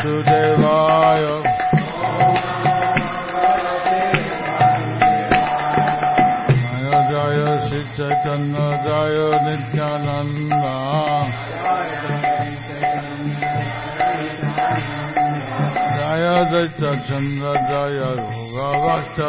Vasudevaya 0.00 1.36
Jaya 5.60 6.98
Jaya 7.10 7.60
Sri 7.68 7.82
Chaitanya 7.96 8.66
Jaya 8.84 9.28
Nityananda. 9.44 10.76
Jaya 16.00 16.34
Dvaita 16.48 16.90
Chandra 17.06 17.54
Jaya 17.68 18.10
Bhagavata 18.56 19.28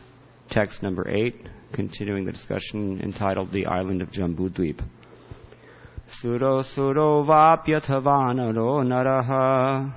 text 0.51 0.83
number 0.83 1.07
8, 1.09 1.33
continuing 1.71 2.25
the 2.25 2.31
discussion 2.31 2.99
entitled 3.01 3.51
The 3.53 3.65
Island 3.65 4.01
of 4.01 4.09
Jambudweep. 4.09 4.81
Suro 6.09 6.61
suro 6.61 7.25
vapyathavanaro 7.25 8.83
naraha 8.83 9.93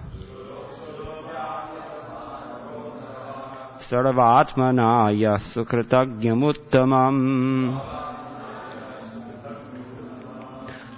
sarvatmanaya 3.89 5.35
sukritagnyamuttamam 5.53 7.17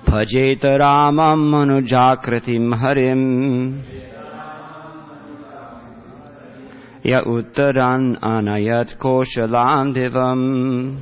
भजेत 0.09 0.65
रामम् 0.81 1.49
मनुजाकृतिम् 1.53 2.75
हरिम् 2.81 3.25
य 7.07 7.19
उत्तरान् 7.27 8.17
अनयत् 8.17 8.99
कोशलाम् 8.99 9.93
दिवम् 9.93 10.99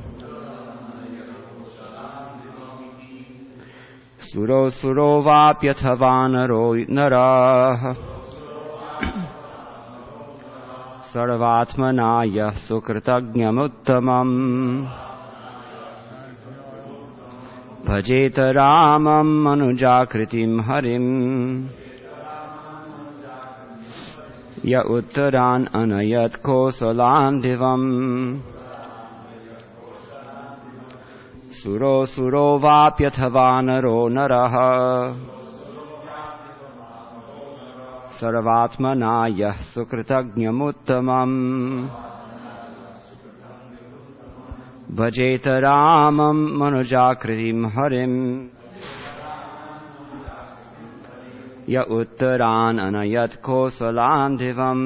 सुरो 4.19 4.69
सुरो 4.69 5.21
वाप्यथ 5.21 5.85
वानरो 5.85 6.75
नराः। 6.75 7.93
सर्वात्मना 11.03 12.23
यः 12.25 12.49
सुकृतज्ञमुत्तमम्। 12.49 14.33
भजेत 17.87 18.39
रामम् 18.39 19.43
मनुजाकृतिम् 19.43 20.61
हरिम्। 20.61 21.84
य 24.67 24.77
उत्तरान् 24.77 25.65
अनयत् 25.65 26.35
कोसलान् 26.35 27.41
दिवम् 27.41 28.39
सुरो 31.51 32.05
सुरो 32.05 32.59
वाप्यथ 32.59 33.19
वानरो 33.19 34.07
नरः। 34.07 34.55
सर्वात्मना 38.11 39.25
यः 39.29 39.51
सुकृतज्ञमुत्तमम्। 39.51 41.35
भजेत 44.95 45.47
रामम् 45.47 46.57
मनुजाकृतिम् 46.57 47.65
हरिम्। 47.65 48.54
य 51.69 51.81
उत्तरान् 51.97 52.79
अनयत्कोसलान् 52.79 54.37
धिवम् 54.37 54.85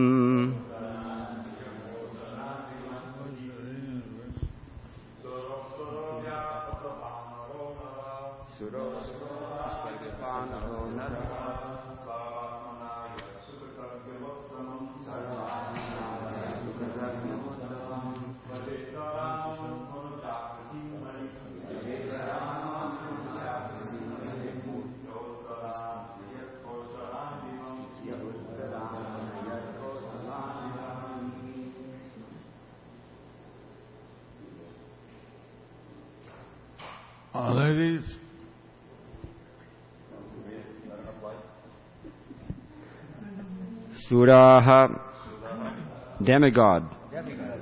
Suraha, 44.29 45.01
demigod. 46.23 46.83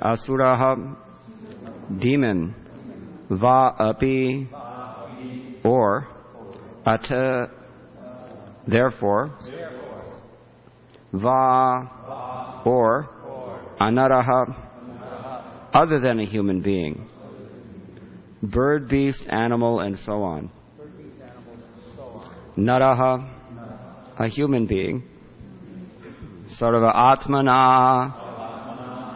Asuraha, 0.02 0.98
demon. 1.98 2.54
Va 3.30 3.74
api, 3.80 4.50
or. 5.64 6.08
Ata, 6.86 7.52
therefore. 8.68 9.32
Va, 11.14 12.62
or. 12.66 13.10
Anaraha, 13.80 14.56
other 15.74 16.00
than 16.00 16.20
a 16.20 16.26
human 16.26 16.62
being. 16.62 17.08
Bird, 18.44 18.90
beast, 18.90 19.26
animal, 19.30 19.80
and 19.80 19.98
so 19.98 20.24
on. 20.24 20.50
Naraha, 22.58 23.30
a 24.18 24.28
human 24.28 24.66
being. 24.66 25.04
Sarva 26.50 26.94
Atmana, 26.96 28.12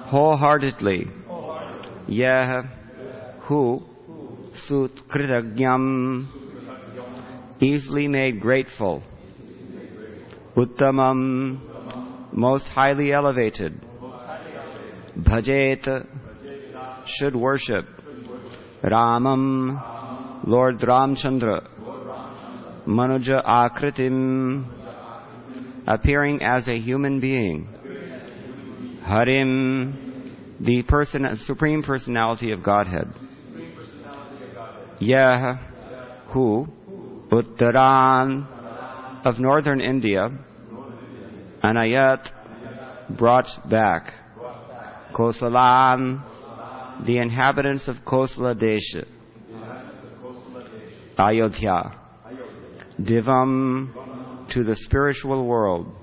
wholeheartedly. 0.08 1.08
Yeh, 2.08 2.64
who, 3.42 3.82
Sut 4.54 4.92
Kritagnyam, 5.08 6.28
easily 7.62 8.08
made 8.10 8.42
grateful. 8.42 9.02
Uttamam, 10.56 11.62
most 12.34 12.68
highly 12.68 13.14
elevated. 13.14 13.82
Bhajet, 15.18 16.08
should 17.06 17.36
worship. 17.36 17.86
Ramam, 18.84 20.46
Lord 20.46 20.80
Ramchandra. 20.80 21.68
Manuja 22.86 23.46
Akritim, 23.46 24.81
appearing 25.88 26.42
as 26.44 26.68
a 26.68 26.78
human 26.78 27.20
being. 27.20 27.68
Harim, 29.04 30.58
the 30.60 30.84
person, 30.84 31.38
supreme 31.38 31.84
personality 31.84 32.52
of 32.52 32.64
Godhead. 32.64 33.14
Yah, 35.00 35.58
who, 36.28 36.68
Uttaran, 37.32 38.48
of 39.26 39.40
northern 39.40 39.82
India, 39.82 40.30
Anayat, 41.64 42.32
brought 43.18 43.48
back. 43.70 44.14
Kosalan, 45.14 46.24
the 47.06 47.18
inhabitants 47.18 47.88
of 47.88 47.98
Kosala 48.06 48.56
Desha. 48.56 49.06
Ayodhya. 51.18 52.00
Divam, 53.00 53.94
to 54.52 54.64
the 54.64 54.76
spiritual 54.76 55.46
world. 55.46 55.94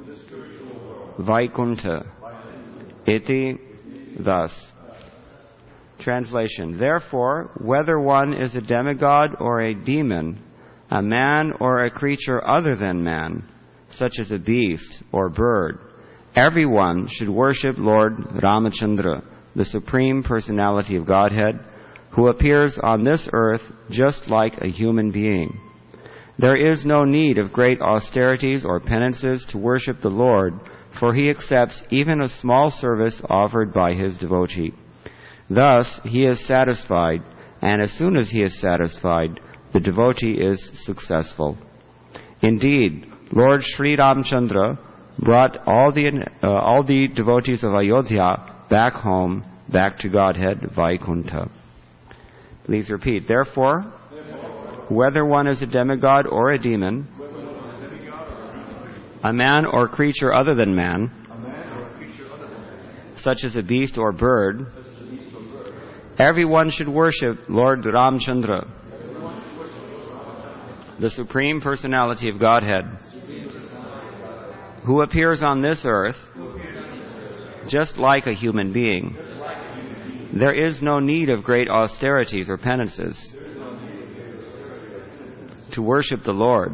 Vaikuntha. 1.18 2.06
Iti, 3.06 3.58
thus. 4.18 4.72
Translation. 5.98 6.78
Therefore, 6.78 7.50
whether 7.60 7.98
one 7.98 8.34
is 8.34 8.54
a 8.54 8.60
demigod 8.60 9.36
or 9.40 9.60
a 9.60 9.74
demon, 9.74 10.42
a 10.90 11.02
man 11.02 11.52
or 11.60 11.84
a 11.84 11.90
creature 11.90 12.46
other 12.46 12.76
than 12.76 13.02
man, 13.02 13.44
such 13.90 14.18
as 14.20 14.30
a 14.30 14.38
beast 14.38 15.02
or 15.12 15.28
bird, 15.28 15.78
everyone 16.36 17.08
should 17.08 17.28
worship 17.28 17.76
Lord 17.78 18.16
Ramachandra, 18.16 19.24
the 19.56 19.64
Supreme 19.64 20.22
Personality 20.22 20.96
of 20.96 21.06
Godhead, 21.06 21.58
who 22.14 22.28
appears 22.28 22.78
on 22.82 23.02
this 23.02 23.28
earth 23.32 23.62
just 23.90 24.28
like 24.28 24.58
a 24.58 24.68
human 24.68 25.10
being. 25.10 25.60
There 26.38 26.56
is 26.56 26.86
no 26.86 27.04
need 27.04 27.38
of 27.38 27.52
great 27.52 27.80
austerities 27.80 28.64
or 28.64 28.78
penances 28.78 29.44
to 29.46 29.58
worship 29.58 30.00
the 30.00 30.08
Lord, 30.08 30.54
for 31.00 31.12
he 31.12 31.30
accepts 31.30 31.82
even 31.90 32.20
a 32.20 32.28
small 32.28 32.70
service 32.70 33.20
offered 33.28 33.72
by 33.72 33.94
his 33.94 34.16
devotee. 34.18 34.72
Thus, 35.50 36.00
he 36.04 36.26
is 36.26 36.46
satisfied, 36.46 37.22
and 37.60 37.82
as 37.82 37.92
soon 37.92 38.16
as 38.16 38.30
he 38.30 38.42
is 38.42 38.60
satisfied, 38.60 39.40
the 39.72 39.80
devotee 39.80 40.38
is 40.40 40.70
successful. 40.84 41.58
Indeed, 42.40 43.06
Lord 43.32 43.62
Sri 43.64 43.96
Ramchandra 43.96 44.78
brought 45.18 45.58
all 45.66 45.90
the, 45.92 46.24
uh, 46.42 46.46
all 46.46 46.84
the 46.84 47.08
devotees 47.08 47.64
of 47.64 47.74
Ayodhya 47.74 48.66
back 48.70 48.92
home, 48.92 49.44
back 49.72 49.98
to 49.98 50.08
Godhead, 50.08 50.70
Vaikuntha. 50.74 51.50
Please 52.64 52.90
repeat. 52.90 53.26
Therefore, 53.26 53.92
whether 54.88 55.24
one 55.24 55.46
is 55.46 55.62
a 55.62 55.66
demigod 55.66 56.26
or 56.26 56.52
a 56.52 56.58
demon, 56.58 57.06
a 59.22 59.32
man 59.32 59.66
or 59.66 59.88
creature 59.88 60.32
other 60.32 60.54
than 60.54 60.74
man, 60.74 61.10
such 63.16 63.44
as 63.44 63.56
a 63.56 63.62
beast 63.62 63.98
or 63.98 64.12
bird, 64.12 64.66
Everyone 66.18 66.68
should 66.68 66.88
worship 66.88 67.48
Lord 67.48 67.84
Ramchandra, 67.84 68.66
the 70.98 71.10
Supreme 71.10 71.60
Personality 71.60 72.28
of 72.28 72.40
Godhead, 72.40 72.86
who 74.84 75.02
appears 75.02 75.44
on 75.44 75.60
this 75.60 75.84
earth 75.88 76.16
just 77.68 77.98
like 77.98 78.26
a 78.26 78.32
human 78.32 78.72
being. 78.72 79.16
There 80.34 80.52
is 80.52 80.82
no 80.82 80.98
need 80.98 81.30
of 81.30 81.44
great 81.44 81.68
austerities 81.68 82.50
or 82.50 82.58
penances 82.58 83.36
to 85.72 85.82
worship 85.82 86.22
the 86.22 86.32
Lord, 86.32 86.72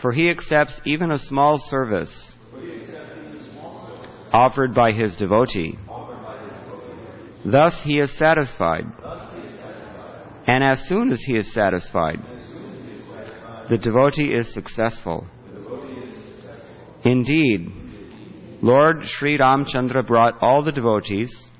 for 0.00 0.12
he 0.12 0.30
accepts 0.30 0.80
even 0.84 1.10
a 1.10 1.18
small 1.18 1.58
service 1.58 2.36
offered 4.32 4.74
by 4.74 4.92
his 4.92 5.16
devotee. 5.16 5.78
Thus 7.44 7.82
he 7.82 7.98
is 7.98 8.16
satisfied. 8.16 8.84
And 10.46 10.64
as 10.64 10.86
soon 10.88 11.12
as 11.12 11.20
he 11.20 11.36
is 11.36 11.52
satisfied, 11.52 12.20
the 13.68 13.78
devotee 13.78 14.32
is 14.32 14.52
successful. 14.52 15.26
Indeed, 17.04 17.70
Lord 18.60 19.04
Sri 19.04 19.38
Ramchandra 19.38 20.06
brought 20.06 20.34
all 20.40 20.62
the 20.62 20.72
devotees 20.72 21.50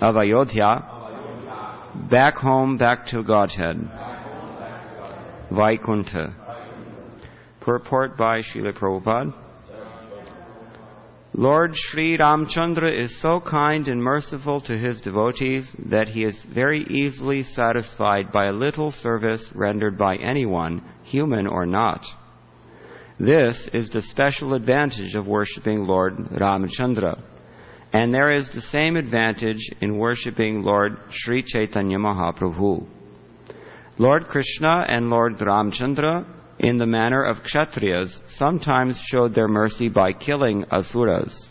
of 0.00 0.16
Ayodhya 0.16 0.91
back 1.94 2.34
home, 2.34 2.76
back 2.76 3.06
to 3.06 3.22
Godhead, 3.22 3.76
Vaikuntha. 5.50 6.34
Purport 7.60 8.16
by 8.16 8.40
Srila 8.40 8.72
Prabhupada. 8.76 9.32
Lord 11.34 11.74
Sri 11.74 12.18
Ramchandra 12.18 12.92
is 12.92 13.18
so 13.20 13.40
kind 13.40 13.88
and 13.88 14.02
merciful 14.02 14.60
to 14.62 14.76
his 14.76 15.00
devotees 15.00 15.74
that 15.86 16.08
he 16.08 16.24
is 16.24 16.44
very 16.44 16.80
easily 16.90 17.42
satisfied 17.42 18.32
by 18.32 18.46
a 18.46 18.52
little 18.52 18.90
service 18.90 19.50
rendered 19.54 19.96
by 19.96 20.16
anyone, 20.16 20.82
human 21.04 21.46
or 21.46 21.64
not. 21.64 22.04
This 23.18 23.68
is 23.72 23.88
the 23.88 24.02
special 24.02 24.52
advantage 24.54 25.14
of 25.14 25.26
worshipping 25.26 25.86
Lord 25.86 26.16
Ramchandra. 26.16 27.22
And 27.92 28.12
there 28.12 28.32
is 28.32 28.48
the 28.48 28.60
same 28.60 28.96
advantage 28.96 29.68
in 29.80 29.98
worshipping 29.98 30.62
Lord 30.62 30.98
Sri 31.10 31.42
Chaitanya 31.42 31.98
Mahaprabhu. 31.98 32.86
Lord 33.98 34.28
Krishna 34.28 34.86
and 34.88 35.10
Lord 35.10 35.38
Ramchandra 35.38 36.26
in 36.58 36.78
the 36.78 36.86
manner 36.86 37.24
of 37.24 37.42
Kshatriyas, 37.42 38.22
sometimes 38.28 39.00
showed 39.00 39.34
their 39.34 39.48
mercy 39.48 39.88
by 39.88 40.12
killing 40.12 40.64
asuras. 40.70 41.50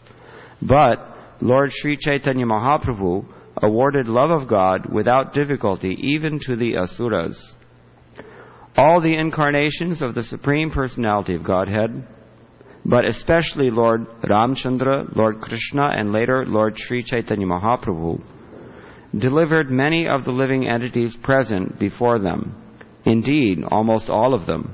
But 0.61 0.99
Lord 1.41 1.71
Sri 1.71 1.97
Chaitanya 1.97 2.45
Mahaprabhu 2.45 3.25
awarded 3.61 4.07
love 4.07 4.31
of 4.31 4.47
God 4.47 4.91
without 4.91 5.33
difficulty 5.33 5.97
even 5.99 6.39
to 6.39 6.55
the 6.55 6.77
asuras. 6.77 7.55
All 8.77 9.01
the 9.01 9.17
incarnations 9.17 10.01
of 10.01 10.15
the 10.15 10.23
Supreme 10.23 10.71
Personality 10.71 11.35
of 11.35 11.43
Godhead, 11.43 12.07
but 12.85 13.05
especially 13.05 13.69
Lord 13.69 14.07
Ramchandra, 14.23 15.15
Lord 15.15 15.39
Krishna, 15.39 15.89
and 15.91 16.11
later 16.11 16.45
Lord 16.45 16.77
Sri 16.77 17.03
Chaitanya 17.03 17.45
Mahaprabhu, 17.45 18.23
delivered 19.17 19.69
many 19.69 20.07
of 20.07 20.25
the 20.25 20.31
living 20.31 20.67
entities 20.67 21.15
present 21.15 21.77
before 21.79 22.19
them. 22.19 22.55
Indeed, 23.05 23.63
almost 23.69 24.09
all 24.09 24.33
of 24.33 24.45
them. 24.45 24.73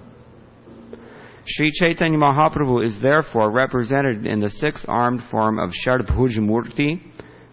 Sri 1.45 1.71
Chaitanya 1.71 2.17
Mahaprabhu 2.17 2.85
is 2.85 2.99
therefore 2.99 3.51
represented 3.51 4.25
in 4.25 4.39
the 4.39 4.49
six-armed 4.49 5.23
form 5.31 5.59
of 5.59 5.71
Shadbhuj 5.71 6.37
Murti, 6.39 7.01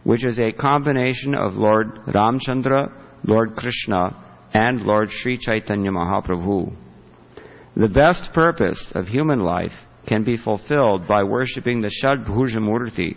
which 0.02 0.25
is 0.25 0.38
a 0.38 0.52
combination 0.52 1.34
of 1.34 1.54
Lord 1.54 1.94
Ramchandra, 2.06 2.92
Lord 3.25 3.54
Krishna, 3.56 4.49
and 4.52 4.80
Lord 4.82 5.11
Sri 5.11 5.38
Chaitanya 5.38 5.90
Mahaprabhu. 5.90 6.76
The 7.76 7.88
best 7.88 8.32
purpose 8.32 8.92
of 8.94 9.06
human 9.08 9.40
life 9.40 9.73
can 10.06 10.25
be 10.25 10.37
fulfilled 10.37 11.06
by 11.08 11.23
worshipping 11.23 11.80
the 11.80 11.90
Shadbhuja 12.02 12.58
Murti, 12.58 13.16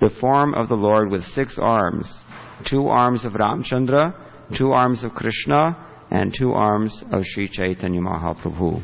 the 0.00 0.10
form 0.10 0.54
of 0.54 0.68
the 0.68 0.74
Lord 0.76 1.10
with 1.10 1.24
six 1.24 1.58
arms, 1.58 2.22
two 2.64 2.88
arms 2.88 3.24
of 3.24 3.32
Ramchandra, 3.32 4.14
two 4.54 4.72
arms 4.72 5.04
of 5.04 5.12
Krishna, 5.12 5.76
and 6.10 6.34
two 6.34 6.52
arms 6.52 7.02
of 7.12 7.24
Sri 7.24 7.48
Chaitanya 7.48 8.00
Mahaprabhu. 8.00 8.82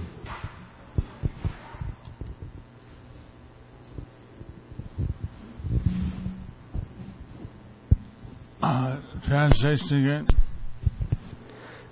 Uh, 8.62 9.00
translation 9.26 10.04
again. 10.06 10.26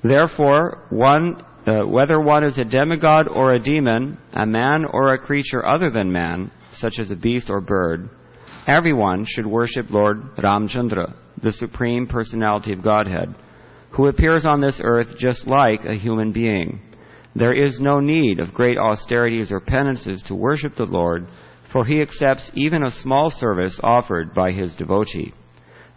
Therefore, 0.02 0.86
one, 0.90 1.44
uh, 1.66 1.86
whether 1.86 2.20
one 2.20 2.44
is 2.44 2.58
a 2.58 2.64
demigod 2.64 3.28
or 3.28 3.52
a 3.52 3.62
demon, 3.62 4.18
a 4.32 4.46
man 4.46 4.84
or 4.84 5.12
a 5.12 5.18
creature 5.18 5.66
other 5.66 5.90
than 5.90 6.12
man, 6.12 6.50
such 6.72 6.98
as 6.98 7.10
a 7.10 7.16
beast 7.16 7.50
or 7.50 7.60
bird, 7.60 8.08
everyone 8.66 9.24
should 9.26 9.46
worship 9.46 9.90
Lord 9.90 10.36
Ramchandra, 10.36 11.14
the 11.42 11.52
Supreme 11.52 12.06
Personality 12.06 12.72
of 12.72 12.82
Godhead, 12.82 13.34
who 13.90 14.06
appears 14.06 14.46
on 14.46 14.60
this 14.60 14.80
earth 14.82 15.18
just 15.18 15.46
like 15.46 15.84
a 15.84 15.96
human 15.96 16.32
being. 16.32 16.80
There 17.34 17.52
is 17.52 17.80
no 17.80 18.00
need 18.00 18.40
of 18.40 18.54
great 18.54 18.78
austerities 18.78 19.52
or 19.52 19.60
penances 19.60 20.22
to 20.24 20.34
worship 20.34 20.76
the 20.76 20.84
Lord, 20.84 21.26
for 21.72 21.84
he 21.84 22.00
accepts 22.00 22.50
even 22.54 22.82
a 22.82 22.90
small 22.90 23.30
service 23.30 23.78
offered 23.82 24.34
by 24.34 24.50
his 24.50 24.74
devotee. 24.74 25.32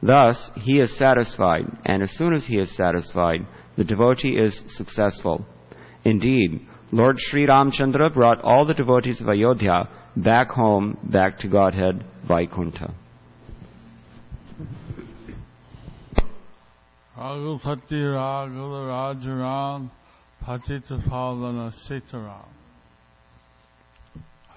Thus, 0.01 0.51
he 0.55 0.79
is 0.79 0.95
satisfied, 0.95 1.65
and 1.85 2.03
as 2.03 2.11
soon 2.11 2.33
as 2.33 2.45
he 2.45 2.59
is 2.59 2.75
satisfied, 2.75 3.47
the 3.77 3.85
devotee 3.85 4.37
is 4.37 4.63
successful. 4.67 5.45
Indeed, 6.05 6.61
Lord 6.91 7.17
Sri 7.19 7.45
Ramchandra 7.47 8.13
brought 8.13 8.41
all 8.41 8.65
the 8.65 8.73
devotees 8.73 9.21
of 9.21 9.27
Ayodhya 9.27 9.89
back 10.15 10.49
home, 10.49 10.97
back 11.03 11.39
to 11.39 11.47
Godhead, 11.47 12.05
Vaikuntha. 12.27 12.93
Raghupati 17.17 17.91
Raghava 17.91 19.15
Rajaram 19.15 19.89
Patita 20.43 21.01
Pavana 21.07 21.71
Sitaram. 21.71 22.47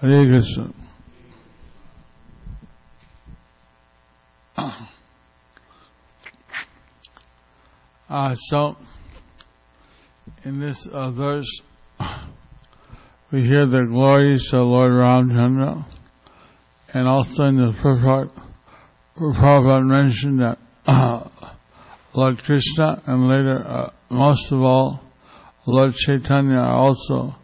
Hare 0.01 0.25
Krishna. 0.25 0.73
Uh, 8.09 8.35
so, 8.49 8.75
in 10.47 10.61
this 10.61 10.87
uh, 10.93 11.11
verse, 11.11 11.61
we 13.33 13.43
hear 13.43 13.65
the 13.65 13.85
glories 13.89 14.49
of 14.53 14.61
Lord 14.61 14.93
Ramchandra, 14.93 15.85
and 16.93 17.05
also 17.05 17.43
in 17.43 17.57
the 17.57 17.73
Prabhupada, 17.73 18.31
Prabhupada 19.17 19.85
mentioned 19.85 20.39
that 20.39 20.57
uh, 20.85 21.27
Lord 22.13 22.37
Krishna 22.37 23.03
and 23.05 23.27
later, 23.27 23.61
uh, 23.67 23.91
most 24.09 24.49
of 24.53 24.61
all, 24.61 25.01
Lord 25.65 25.93
Chaitanya 25.93 26.59
are 26.59 26.77
also 26.77 27.35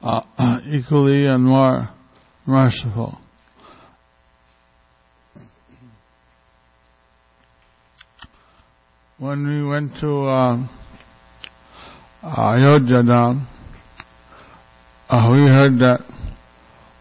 uh, 0.00 0.60
equally 0.68 1.26
and 1.26 1.44
more 1.44 1.90
merciful. 2.46 3.18
When 9.18 9.46
we 9.46 9.68
went 9.68 9.98
to 9.98 10.28
uh, 10.28 10.66
Ayodhya 12.22 13.02
we 15.32 15.42
heard 15.42 15.78
that 15.80 16.00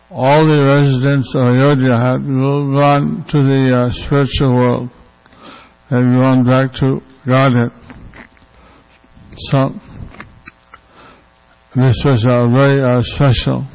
all 0.09 0.45
the 0.45 0.59
residents 0.63 1.33
of 1.35 1.45
Ayodhya 1.45 1.97
had 1.97 2.25
gone 2.25 3.25
to 3.29 3.43
the 3.43 3.77
uh, 3.77 3.91
spiritual 3.91 4.55
world. 4.55 4.89
Had 5.89 6.03
gone 6.03 6.45
back 6.45 6.73
to 6.79 7.01
Godhead. 7.25 7.71
So, 9.37 9.69
this 11.75 12.01
was 12.03 12.25
a 12.25 12.47
very 12.49 12.81
uh, 12.81 13.01
special 13.03 13.65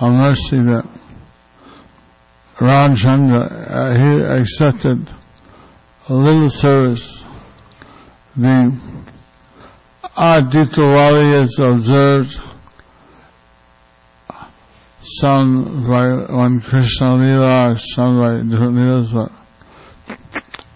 a 0.00 0.10
mercy 0.10 0.56
that 0.56 0.88
Ramchandra, 2.58 3.44
uh, 3.70 3.92
he 3.94 4.40
accepted 4.40 5.06
a 6.08 6.14
little 6.14 6.48
service. 6.48 7.24
The 8.34 8.80
Aditya 10.02 11.42
is 11.42 11.60
observed 11.62 12.32
some 15.02 15.86
by 15.88 16.32
one 16.32 16.60
Krishna 16.60 17.16
Lila, 17.16 17.74
some 17.78 18.18
by 18.18 18.36
different 18.36 18.76
Leelas, 18.76 19.12
but 19.12 19.30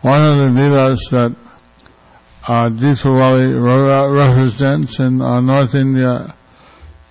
one 0.03 0.21
of 0.21 0.37
the 0.39 0.61
Leelas 0.61 0.99
that 1.11 1.37
uh, 2.47 2.69
Deepavali 2.71 3.49
represents 4.15 4.99
in 5.01 5.21
uh, 5.21 5.41
North 5.41 5.75
India 5.75 6.35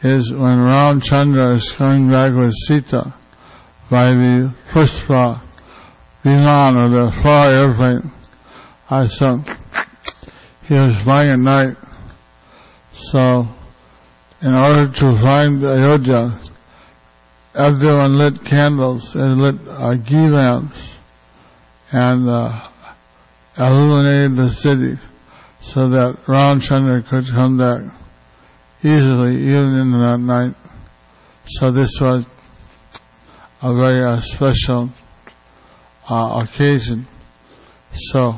is 0.03 0.31
when 0.31 0.57
Ramchandra 0.59 1.55
is 1.55 1.73
coming 1.77 2.11
back 2.11 2.33
with 2.35 2.53
Sita 2.67 3.13
by 3.89 4.13
the 4.13 4.53
Pushpa 4.71 5.41
Viman 6.23 6.75
or 6.75 6.89
the 6.89 7.21
far 7.23 7.51
airplane. 7.51 8.11
I 8.89 9.07
saw 9.07 9.37
he 10.63 10.73
was 10.73 10.95
flying 11.03 11.31
at 11.31 11.39
night. 11.39 11.77
So 12.93 13.47
in 14.41 14.53
order 14.53 14.91
to 14.91 15.19
find 15.21 15.63
Ayodhya, 15.65 16.39
everyone 17.55 18.17
lit 18.17 18.45
candles 18.45 19.15
and 19.15 19.41
lit 19.41 19.55
uh, 19.67 19.95
ghee 19.95 20.27
lamps 20.27 20.97
and 21.91 22.29
uh, 22.29 22.69
illuminated 23.57 24.35
the 24.35 24.49
city 24.49 24.99
so 25.61 25.89
that 25.89 26.17
Ramchandra 26.27 27.07
could 27.07 27.25
come 27.33 27.57
back 27.57 27.81
easily 28.83 29.41
even 29.41 29.75
in 29.77 29.91
that 29.91 30.19
night. 30.19 30.55
So 31.45 31.71
this 31.71 31.97
was 32.01 32.25
a 33.61 33.73
very 33.73 34.03
uh, 34.03 34.19
special 34.19 34.89
uh, 36.09 36.43
occasion. 36.43 37.07
So 37.93 38.33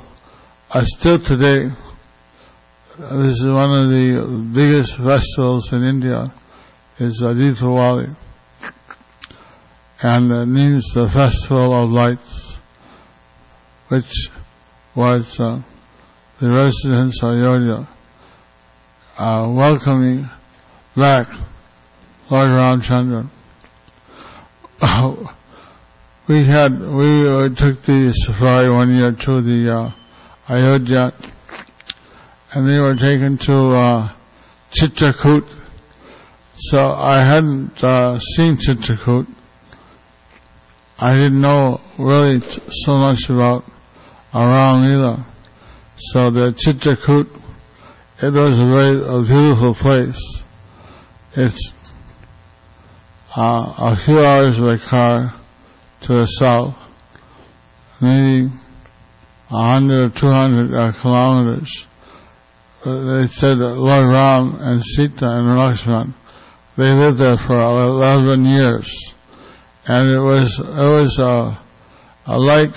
uh, 0.70 0.82
still 0.84 1.20
today, 1.20 1.74
this 2.98 3.42
is 3.42 3.48
one 3.48 3.78
of 3.78 3.90
the 3.90 4.52
biggest 4.56 4.96
festivals 4.96 5.74
in 5.74 5.84
India, 5.84 6.32
is 6.98 7.22
Aditya 7.22 8.16
and 10.02 10.32
it 10.32 10.46
means 10.46 10.94
the 10.94 11.10
Festival 11.14 11.84
of 11.84 11.90
Lights, 11.90 12.58
which 13.90 14.30
was 14.96 15.38
uh, 15.42 15.62
the 16.40 16.50
residents 16.50 17.22
of 17.22 17.32
Ayodhya 17.32 17.88
uh, 19.18 19.52
welcoming 19.54 20.30
back 20.96 21.28
Lord 22.32 22.52
Ramchandra. 22.52 23.30
we 26.30 26.46
had, 26.48 26.80
we 26.80 27.28
uh, 27.28 27.50
took 27.50 27.84
the 27.84 28.14
safari 28.26 28.70
one 28.70 28.96
year 28.96 29.12
to 29.12 29.42
the 29.42 29.70
uh, 29.70 29.92
Ayodhya 30.48 31.35
and 32.56 32.68
they 32.68 32.80
were 32.80 32.96
taken 32.96 33.38
to 33.38 33.54
uh, 33.54 34.16
Chitrakoot. 34.72 35.48
So 36.58 36.80
I 36.80 37.24
hadn't 37.24 37.84
uh, 37.84 38.18
seen 38.18 38.58
Chitrakoot 38.58 39.28
I 40.98 41.14
didn't 41.14 41.42
know 41.42 41.82
really 42.00 42.40
t- 42.40 42.62
so 42.70 42.94
much 42.94 43.30
about 43.30 43.66
Ram 44.34 44.90
Lila. 44.90 45.28
So 45.98 46.32
the 46.32 46.54
Chitrakoot, 46.56 47.28
it 48.22 48.34
was 48.34 48.58
a 48.58 48.66
very 48.66 49.04
a 49.04 49.22
beautiful 49.22 49.76
place. 49.76 50.44
It's 51.36 51.74
uh, 53.36 53.74
a 53.78 53.98
few 54.06 54.20
hours 54.20 54.58
by 54.58 54.78
car 54.78 55.36
to 56.04 56.08
the 56.08 56.26
south, 56.26 56.76
maybe 58.02 58.50
hundred 59.50 60.00
or 60.00 60.10
two 60.18 60.28
hundred 60.28 60.74
uh, 60.74 60.94
kilometers. 61.02 61.88
They 62.86 63.28
said 63.28 63.58
that 63.58 63.76
Lord 63.76 64.08
Ram 64.10 64.58
and 64.62 64.82
Sita 64.84 65.26
and 65.26 65.58
Lakshman, 65.58 66.14
they 66.78 66.94
lived 66.94 67.18
there 67.18 67.38
for 67.38 67.58
11 67.58 68.46
years 68.46 69.16
and 69.88 70.10
it 70.10 70.20
was 70.20 70.60
it 70.60 70.66
was 70.66 71.20
uh, 71.20 71.56
a 72.26 72.38
like 72.38 72.74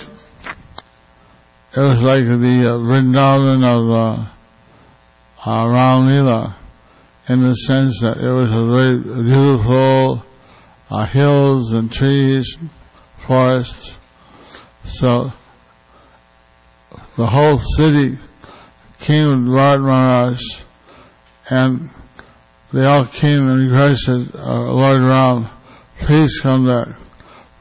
it 1.75 1.79
was 1.79 2.01
like 2.01 2.25
the 2.25 2.69
uh, 2.69 2.77
Vrindavan 2.77 3.63
of 3.65 3.89
uh, 3.89 5.49
uh, 5.49 5.67
Ram 5.67 6.55
in 7.27 7.41
the 7.41 7.53
sense 7.53 7.99
that 8.01 8.17
it 8.17 8.31
was 8.31 8.51
a 8.51 8.65
very 8.65 8.97
beautiful 9.23 10.23
uh, 10.89 11.05
hills 11.05 11.73
and 11.73 11.91
trees, 11.91 12.57
forests. 13.27 13.97
So 14.85 15.31
the 17.17 17.27
whole 17.27 17.59
city 17.77 18.17
came 19.05 19.29
with 19.29 19.47
Bharat 19.47 19.81
Maharaj 19.81 20.41
and 21.49 21.89
they 22.73 22.85
all 22.85 23.07
came 23.07 23.47
and 23.47 23.71
requested 23.71 24.35
uh, 24.35 24.73
Lord 24.73 25.01
Ram 25.01 25.49
please 26.01 26.39
come 26.41 26.65
back. 26.65 26.87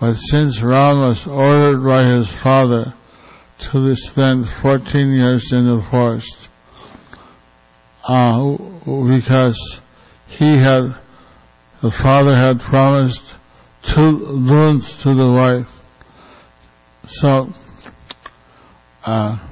But 0.00 0.14
since 0.14 0.62
Ram 0.62 0.98
was 0.98 1.26
ordered 1.26 1.84
by 1.84 2.04
his 2.04 2.32
father 2.42 2.94
to 3.72 3.94
spend 3.96 4.46
14 4.62 5.12
years 5.12 5.52
in 5.52 5.66
the 5.66 5.84
forest, 5.90 6.48
uh, 8.04 8.56
because 9.16 9.80
he 10.28 10.56
had, 10.56 10.94
the 11.82 11.90
father 11.90 12.38
had 12.38 12.60
promised 12.60 13.34
two 13.82 14.18
boons 14.48 15.02
to 15.02 15.14
the 15.14 15.26
wife. 15.26 15.66
So, 17.06 17.48
uh, 19.04 19.47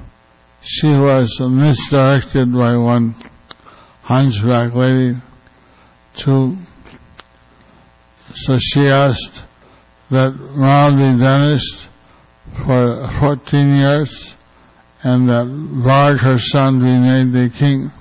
she 0.67 0.87
was 0.87 1.39
misdirected 1.39 2.51
by 2.51 2.75
one 2.75 3.15
hunchback 4.03 4.73
lady 4.75 5.13
to 6.17 6.55
so 8.33 8.55
she 8.59 8.81
asked 8.81 9.43
that 10.11 10.35
Ram 10.55 10.97
be 10.97 11.23
banished 11.23 11.87
for 12.65 13.09
14 13.19 13.75
years 13.75 14.35
and 15.03 15.27
that 15.29 15.45
Bharat, 15.47 16.19
her 16.19 16.37
son, 16.37 16.79
be 16.79 16.97
made 16.99 17.31
the 17.31 17.49
king. 17.57 17.91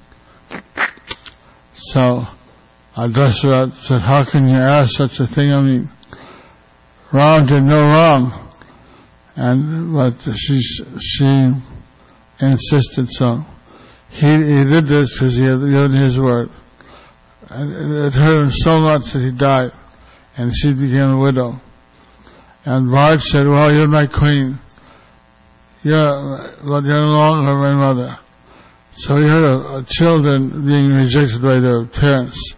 So 1.75 2.25
Adasrat 2.97 3.75
said, 3.75 4.01
how 4.01 4.29
can 4.29 4.49
you 4.49 4.57
ask 4.57 4.97
such 4.97 5.21
a 5.21 5.27
thing 5.27 5.53
of 5.53 5.65
me? 5.65 5.85
Ram 7.13 7.47
did 7.47 7.63
no 7.63 7.83
wrong. 7.83 8.53
And, 9.37 9.95
but 9.95 10.15
she, 10.35 10.61
she 10.99 11.53
insisted 12.41 13.09
so. 13.11 13.45
He, 14.11 14.27
he 14.27 14.65
did 14.65 14.89
this 14.89 15.13
because 15.13 15.37
he 15.37 15.45
had 15.45 15.61
given 15.61 15.93
his 15.93 16.19
word. 16.19 16.49
And 17.49 18.05
it 18.05 18.13
hurt 18.13 18.43
him 18.43 18.51
so 18.51 18.81
much 18.81 19.13
that 19.13 19.23
he 19.23 19.31
died 19.31 19.73
and 20.37 20.53
she 20.55 20.73
became 20.73 21.13
a 21.13 21.19
widow. 21.19 21.61
And 22.65 22.89
Bharat 22.89 23.21
said, 23.21 23.47
well, 23.47 23.73
you're 23.73 23.89
my 23.89 24.07
queen. 24.07 24.59
Yeah, 25.83 26.59
but 26.65 26.85
you're 26.85 27.03
no 27.03 27.15
longer 27.15 27.55
my 27.55 27.75
mother. 27.75 28.17
So 28.97 29.17
he 29.17 29.29
a, 29.29 29.79
a 29.79 29.85
children 29.87 30.67
being 30.67 30.91
rejected 30.91 31.43
by 31.43 31.61
their 31.61 31.87
parents, 31.87 32.55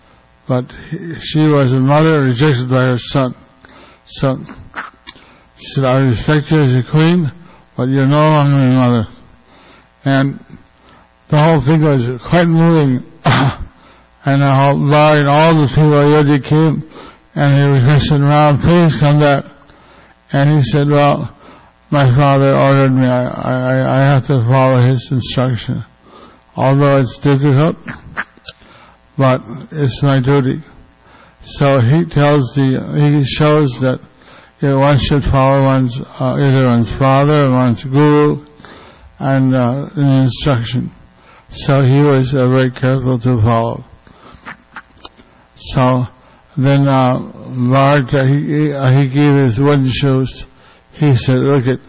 but 0.46 0.70
he, 0.90 1.14
she 1.20 1.40
was 1.40 1.72
a 1.72 1.80
mother 1.80 2.22
rejected 2.22 2.70
by 2.70 2.86
her 2.86 2.96
son. 2.96 3.34
So 4.06 4.38
she 5.56 5.66
said, 5.74 5.84
I 5.84 6.00
respect 6.00 6.50
you 6.50 6.62
as 6.62 6.74
a 6.74 6.82
queen, 6.88 7.30
but 7.76 7.88
you're 7.88 8.06
no 8.06 8.30
longer 8.30 8.56
my 8.56 8.74
mother. 8.74 9.17
And 10.08 10.40
the 11.28 11.36
whole 11.36 11.60
thing 11.60 11.84
was 11.84 12.08
quite 12.28 12.48
moving. 12.48 13.04
and 14.24 14.42
whole, 14.42 14.80
and 14.80 15.28
all 15.28 15.54
the 15.54 15.68
people 15.68 15.96
already 15.96 16.40
came 16.40 16.88
and 17.38 17.54
he 17.54 17.64
requested 17.70 18.20
Ram, 18.20 18.58
please 18.58 18.98
come 18.98 19.20
back. 19.20 19.44
And 20.32 20.58
he 20.58 20.62
said, 20.64 20.88
well, 20.90 21.30
my 21.90 22.10
father 22.16 22.50
ordered 22.50 22.90
me, 22.90 23.06
I, 23.06 23.24
I, 23.30 23.96
I 23.96 24.00
have 24.10 24.26
to 24.26 24.42
follow 24.42 24.82
his 24.82 25.06
instruction. 25.12 25.84
Although 26.56 26.98
it's 26.98 27.16
difficult, 27.22 27.76
but 29.16 29.40
it's 29.70 30.02
my 30.02 30.20
duty. 30.20 30.58
So 31.42 31.78
he 31.78 32.04
tells 32.10 32.58
the, 32.58 32.82
he 32.98 33.22
shows 33.24 33.70
that 33.86 34.00
you 34.60 34.68
know, 34.70 34.78
one 34.80 34.98
should 34.98 35.22
follow 35.30 35.62
one's, 35.62 35.94
uh, 36.00 36.34
either 36.42 36.66
one's 36.66 36.92
father 36.98 37.46
or 37.46 37.50
one's 37.50 37.84
guru 37.84 38.47
and 39.18 39.54
uh, 39.54 39.88
an 39.94 40.24
instruction. 40.24 40.92
So 41.50 41.80
he 41.80 42.02
was 42.02 42.34
uh, 42.34 42.46
very 42.48 42.70
careful 42.70 43.18
to 43.18 43.42
follow. 43.42 43.84
So 45.56 46.04
then 46.56 46.86
uh, 46.86 47.18
Varta, 47.18 48.26
he, 48.26 48.72
uh, 48.72 48.90
he 48.90 49.08
gave 49.08 49.34
his 49.34 49.58
wooden 49.58 49.90
shoes. 49.90 50.46
He 50.92 51.16
said, 51.16 51.36
look 51.36 51.66
at, 51.66 51.80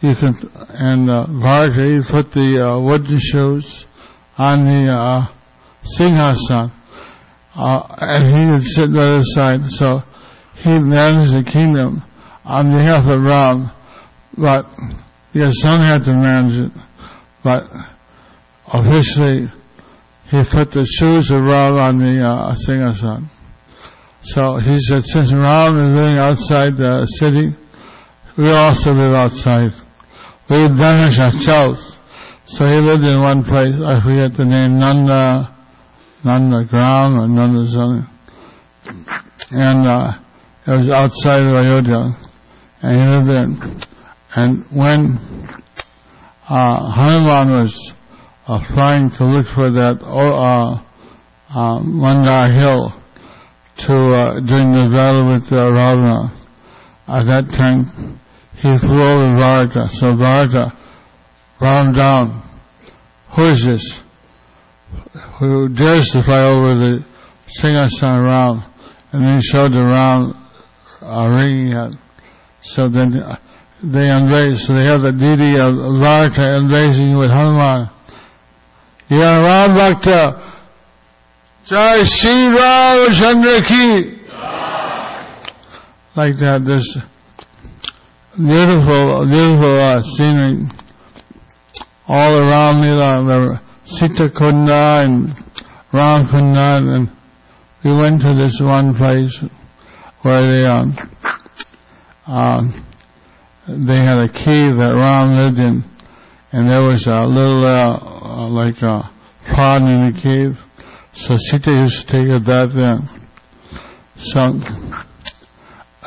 you 0.00 0.14
can, 0.14 0.34
and 0.68 1.10
uh, 1.10 1.26
he 1.70 2.00
put 2.10 2.32
the 2.32 2.66
uh, 2.66 2.80
wooden 2.80 3.18
shoes 3.18 3.86
on 4.36 4.64
the 4.64 4.92
uh, 4.92 5.32
Singhasan. 5.98 6.72
Uh, 7.54 7.86
and 7.98 8.24
he 8.24 8.52
would 8.52 8.64
sit 8.64 8.92
by 8.92 9.16
the 9.16 9.20
side. 9.20 9.64
So 9.70 10.00
he 10.56 10.78
managed 10.78 11.32
the 11.32 11.50
kingdom 11.50 12.02
on 12.44 12.70
behalf 12.70 13.04
of 13.06 13.22
Ram, 13.22 13.70
but 14.36 14.66
the 15.38 15.52
son 15.52 15.80
had 15.80 16.04
to 16.04 16.12
manage 16.12 16.70
it. 16.70 16.72
But 17.44 17.68
officially, 18.66 19.48
he 20.30 20.42
put 20.50 20.72
the 20.72 20.84
shoes 20.84 21.30
of 21.30 21.42
Ram 21.42 21.78
on 21.78 21.98
the 21.98 22.24
uh, 22.24 22.54
son. 22.92 23.30
So 24.22 24.56
he 24.56 24.78
said, 24.78 25.04
since 25.04 25.32
Ram 25.32 25.78
is 25.78 25.94
living 25.94 26.18
outside 26.18 26.76
the 26.76 27.06
city, 27.06 27.54
we 28.36 28.50
also 28.50 28.92
live 28.92 29.12
outside. 29.12 29.70
We 30.50 30.66
banish 30.66 31.18
ourselves. 31.18 31.98
So 32.46 32.64
he 32.66 32.80
lived 32.80 33.02
in 33.02 33.20
one 33.20 33.44
place, 33.44 33.74
I 33.74 34.02
forget 34.02 34.36
the 34.36 34.44
name, 34.44 34.78
Nanda, 34.78 35.54
Nanda 36.24 36.64
Gram 36.64 37.18
or 37.18 37.28
Nanda 37.28 37.66
something. 37.66 38.06
And 39.50 39.86
uh, 39.86 40.18
it 40.66 40.76
was 40.76 40.88
outside 40.88 41.42
of 41.42 41.56
Ayodhya. 41.56 42.10
And 42.82 42.92
he 42.94 43.04
lived 43.06 43.28
there. 43.30 43.86
And 44.36 44.64
when 44.70 45.18
uh, 46.46 46.92
Hanuman 46.92 47.62
was 47.62 47.94
uh, 48.46 48.62
flying 48.74 49.08
to 49.16 49.24
look 49.24 49.46
for 49.46 49.72
that 49.72 49.96
uh, 50.04 50.82
uh, 51.48 51.80
Mandar 51.80 52.52
hill 52.52 52.92
to 53.78 53.94
uh, 53.94 54.40
during 54.40 54.72
the 54.72 54.92
battle 54.94 55.32
with 55.32 55.50
uh, 55.50 55.72
Ravana, 55.72 56.36
at 57.08 57.24
that 57.24 57.48
time 57.56 58.20
he 58.56 58.76
flew 58.78 59.00
over 59.00 59.36
Bharata. 59.36 59.88
So 59.88 60.14
Bharata 60.14 60.72
ran 61.58 61.94
down. 61.94 62.42
Who 63.36 63.44
is 63.44 63.64
this? 63.64 64.02
Who 65.40 65.70
dares 65.70 66.10
to 66.12 66.22
fly 66.22 66.42
over 66.44 66.74
the 66.74 67.04
Singhasan 67.48 68.22
round? 68.22 68.64
And 69.12 69.34
he 69.34 69.40
showed 69.40 69.72
the 69.72 69.80
round 69.80 70.34
uh, 71.00 71.26
ringing 71.28 71.72
at. 71.72 71.92
So 72.60 72.88
then 72.90 73.14
uh, 73.14 73.36
they 73.82 74.08
embrace. 74.10 74.68
They 74.68 74.84
have 74.88 75.02
the 75.02 75.12
deity 75.12 75.58
of 75.60 75.74
Bharata 76.00 76.56
embracing 76.56 77.16
with 77.16 77.30
Hanuman. 77.30 77.90
Ya 79.08 79.36
Ram 79.36 79.74
Bhakta, 79.76 80.56
Jai 81.64 82.04
Shri 82.04 82.48
Ramachandra 82.50 83.62
ki. 83.66 84.16
Like 86.16 86.34
that, 86.40 86.64
this 86.64 86.98
beautiful, 88.36 89.26
beautiful 89.28 89.78
uh, 89.78 90.00
scenery 90.02 90.68
all 92.08 92.38
around 92.38 92.80
me, 92.80 92.88
uh, 92.88 93.22
the 93.22 93.60
Sita 93.84 94.28
Kunda 94.34 95.04
and 95.04 95.28
Ram 95.92 96.26
Kunda, 96.26 96.78
and 96.96 97.10
we 97.84 97.96
went 97.96 98.22
to 98.22 98.34
this 98.34 98.60
one 98.62 98.94
place 98.94 99.44
where 100.22 100.42
they, 100.42 100.64
um, 102.26 102.86
they 103.68 103.98
had 103.98 104.18
a 104.18 104.28
cave 104.28 104.76
that 104.78 104.94
Ram 104.94 105.34
lived 105.36 105.58
in, 105.58 105.84
and 106.52 106.70
there 106.70 106.82
was 106.82 107.06
a 107.06 107.26
little, 107.26 107.64
uh, 107.64 107.98
uh, 107.98 108.48
like 108.48 108.80
a 108.82 109.10
pond 109.54 109.90
in 109.90 110.12
the 110.12 110.20
cave, 110.20 110.56
so 111.14 111.34
Sita 111.36 111.72
used 111.72 112.06
to 112.06 112.12
take 112.12 112.28
a 112.28 112.38
bath 112.38 112.74
there. 112.74 112.98
So, 114.18 114.52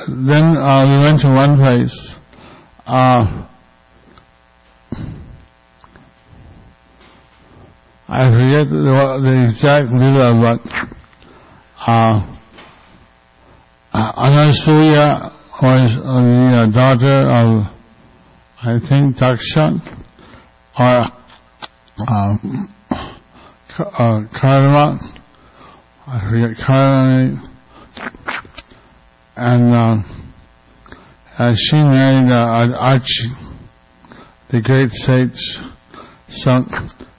then 0.07 0.57
uh, 0.57 0.85
we 0.87 1.03
went 1.03 1.21
to 1.21 1.29
one 1.29 1.57
place, 1.57 2.15
uh, 2.87 3.45
I 8.11 8.25
forget 8.31 8.67
the, 8.69 9.19
the 9.21 9.43
exact 9.43 9.91
middle 9.91 10.41
but 10.41 10.59
uh, 11.85 12.25
uh, 13.93 14.11
Anasuya 14.13 15.38
was 15.61 15.91
uh, 15.97 16.21
the 16.23 16.57
uh, 16.57 16.71
daughter 16.71 17.19
of, 17.29 17.65
I 18.61 18.79
think, 18.79 19.17
Daksha, 19.17 19.79
or 20.79 21.05
um, 22.07 22.73
uh, 23.77 24.21
Karma, 24.33 24.99
I 26.07 26.29
forget 26.29 26.65
Karma, 26.65 27.51
and 29.35 29.73
uh, 29.73 29.95
uh, 31.37 31.55
she 31.55 31.77
married 31.77 32.31
uh, 32.31 32.95
Atri, 32.95 33.29
the 34.49 34.61
great 34.61 34.91
sage. 34.91 35.59
So 36.29 36.63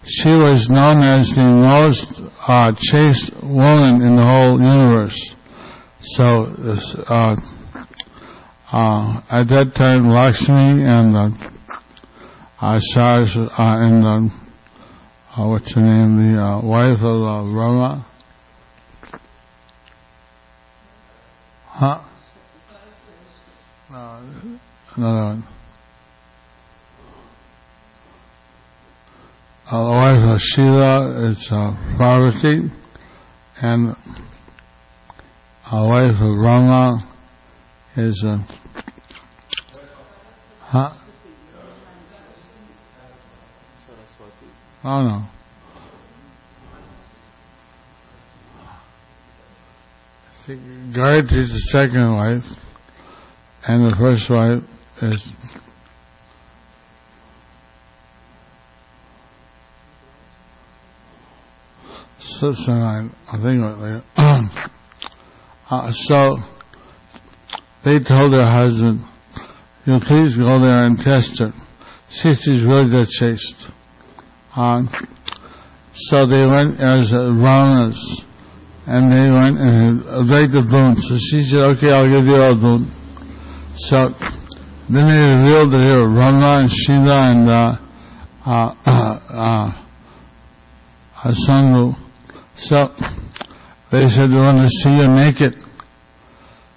she 0.04 0.30
was 0.30 0.68
known 0.70 1.02
as 1.02 1.34
the 1.34 1.48
most 1.50 2.22
uh, 2.46 2.72
chaste 2.78 3.32
woman 3.42 4.02
in 4.02 4.16
the 4.16 4.24
whole 4.24 4.60
universe. 4.60 5.34
So 6.00 6.44
uh, 7.06 7.36
uh, 8.72 9.20
at 9.28 9.48
that 9.48 9.74
time, 9.74 10.08
Lakshmi 10.08 10.84
and 10.84 11.16
uh, 11.16 11.30
uh, 12.60 12.78
Sars, 12.78 13.36
uh, 13.36 13.48
and 13.58 14.04
uh, 14.04 14.34
uh, 15.36 15.48
what's 15.48 15.74
her 15.74 15.80
name, 15.80 16.34
the 16.34 16.40
uh, 16.40 16.60
wife 16.62 16.98
of 16.98 17.22
uh, 17.22 17.52
Brahma. 17.52 18.06
Huh? 21.66 22.00
No, 23.90 24.22
another 24.96 25.24
one. 25.24 25.44
Uh, 29.66 29.84
the 29.84 29.90
wife 29.90 30.34
of 30.34 30.40
Shiva 30.40 31.28
is 31.30 31.48
uh, 31.50 31.96
Parvati, 31.96 32.70
and 33.62 33.96
the 35.70 35.84
wife 35.84 36.20
of 36.20 36.36
Brahma 36.36 37.00
is 37.96 38.24
uh, 38.24 38.38
huh? 40.70 40.90
Oh 44.82 45.02
no. 45.02 45.24
See, 50.44 50.54
Gayatri 50.54 51.38
is 51.38 51.50
the 51.50 51.58
second 51.70 52.12
wife, 52.12 52.44
and 53.66 53.92
the 53.92 53.96
first 53.96 54.30
wife 54.30 54.62
is 55.02 55.28
Satsanarayan, 62.40 63.14
I 63.28 63.36
think 63.42 63.60
uh, 65.70 65.92
so 65.92 66.36
they 67.84 67.98
told 67.98 68.32
their 68.32 68.50
husband, 68.50 69.00
you 69.86 69.98
please 70.00 70.36
go 70.36 70.60
there 70.60 70.84
and 70.84 70.96
test 70.96 71.38
her. 71.38 71.52
See 72.10 72.30
if 72.30 72.38
she's 72.38 72.64
really 72.64 72.90
that 72.90 73.08
chaste. 73.08 73.68
Uh, 74.54 74.82
so 75.94 76.26
they 76.26 76.44
went 76.44 76.80
as 76.80 77.12
runners, 77.12 78.24
and 78.86 79.12
they 79.12 79.30
went 79.30 79.58
and 79.58 80.28
begged 80.28 80.52
the 80.52 80.66
boon. 80.68 80.96
So 80.96 81.16
she 81.16 81.44
said, 81.44 81.62
okay, 81.76 81.92
I'll 81.92 82.08
give 82.08 82.26
you 82.26 82.34
a 82.34 82.54
boon. 82.54 82.90
So 83.76 84.08
then 84.90 85.06
they 85.06 85.22
revealed 85.22 85.70
that 85.70 85.82
they 85.86 85.96
were 85.96 86.10
Brahma 86.10 86.60
and 86.60 86.70
Shiva 86.70 87.18
and 87.30 87.48
uh, 87.48 87.78
uh, 88.44 88.74
uh, 88.84 89.84
uh, 91.22 91.32
Sanghu. 91.46 91.94
So 92.56 92.88
they 93.92 94.08
said, 94.08 94.30
we 94.30 94.36
want 94.36 94.58
to 94.58 94.68
see 94.68 94.90
you 94.90 95.08
naked. 95.08 95.54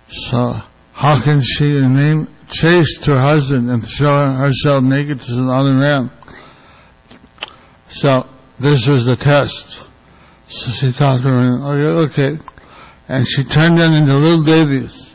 So 0.07 0.61
how 0.93 1.23
can 1.23 1.41
she 1.41 1.65
name 1.65 2.27
chase 2.53 2.99
her 3.05 3.19
husband 3.19 3.69
and 3.69 3.83
show 3.87 4.13
herself 4.13 4.83
naked 4.83 5.19
to 5.19 5.33
another 5.41 5.73
man? 5.73 6.11
So 7.89 8.23
this 8.61 8.87
was 8.87 9.05
the 9.05 9.17
test. 9.19 9.87
So 10.49 10.71
she 10.71 10.91
thought 10.97 11.21
to 11.21 11.29
her, 11.29 12.07
okay, 12.07 12.13
okay. 12.13 12.43
And 13.09 13.25
she 13.27 13.43
turned 13.43 13.77
them 13.77 13.93
into 13.93 14.15
little 14.15 14.45
babies 14.45 15.13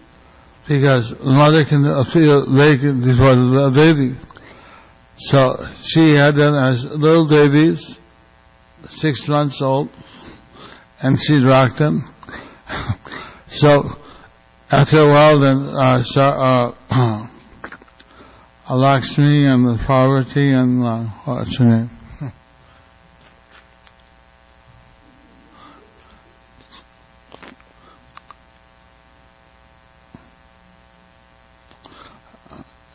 because 0.68 1.10
the 1.10 1.32
mother 1.32 1.64
can 1.64 1.82
feel 2.12 2.46
naked 2.46 3.00
before 3.00 3.34
the 3.34 3.72
baby. 3.74 4.18
So 5.18 5.66
she 5.82 6.14
had 6.14 6.34
them 6.34 6.54
as 6.54 6.84
little 6.84 7.28
babies, 7.28 7.96
six 8.88 9.26
months 9.28 9.60
old, 9.62 9.88
and 11.00 11.18
she 11.18 11.42
rocked 11.42 11.78
them. 11.78 12.02
So 13.50 13.96
after 14.70 14.98
a 14.98 15.08
while, 15.08 15.40
then 15.40 15.74
uh, 15.74 16.02
uh, 16.90 17.26
Lakshmi 18.74 19.46
and 19.46 19.66
the 19.66 19.82
Parvati 19.86 20.52
and 20.52 20.84
uh, 20.84 21.04
what's 21.24 21.56
her 21.58 21.64
name? 21.64 21.90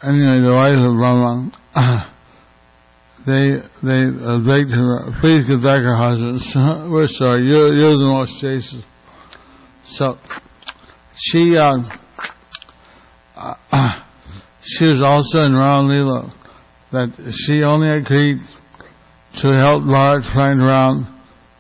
anyway, 0.04 0.42
the 0.42 0.54
wife 0.54 0.78
of 0.78 0.94
Brahma, 0.94 1.52
they 3.26 3.58
they 3.82 4.04
uh, 4.24 4.40
begged 4.46 4.72
her, 4.72 5.12
please 5.22 5.48
get 5.48 5.64
back 5.64 5.82
her 5.82 5.96
husband. 5.96 6.42
We're 6.92 7.08
sorry, 7.08 7.46
you're, 7.48 7.74
you're 7.74 7.98
the 7.98 8.06
most 8.06 8.40
chaste. 8.40 8.76
So 9.86 10.18
she 11.16 11.58
uh, 11.58 11.78
uh, 13.72 14.04
she 14.62 14.86
was 14.86 15.02
also 15.02 15.46
in 15.46 15.54
Ram 15.54 15.86
Leela 15.86 16.34
that 16.92 17.34
she 17.46 17.64
only 17.64 17.90
agreed 17.90 18.40
to 19.42 19.48
help 19.48 19.84
Bharat 19.84 20.32
find 20.34 20.60
Ram 20.62 21.10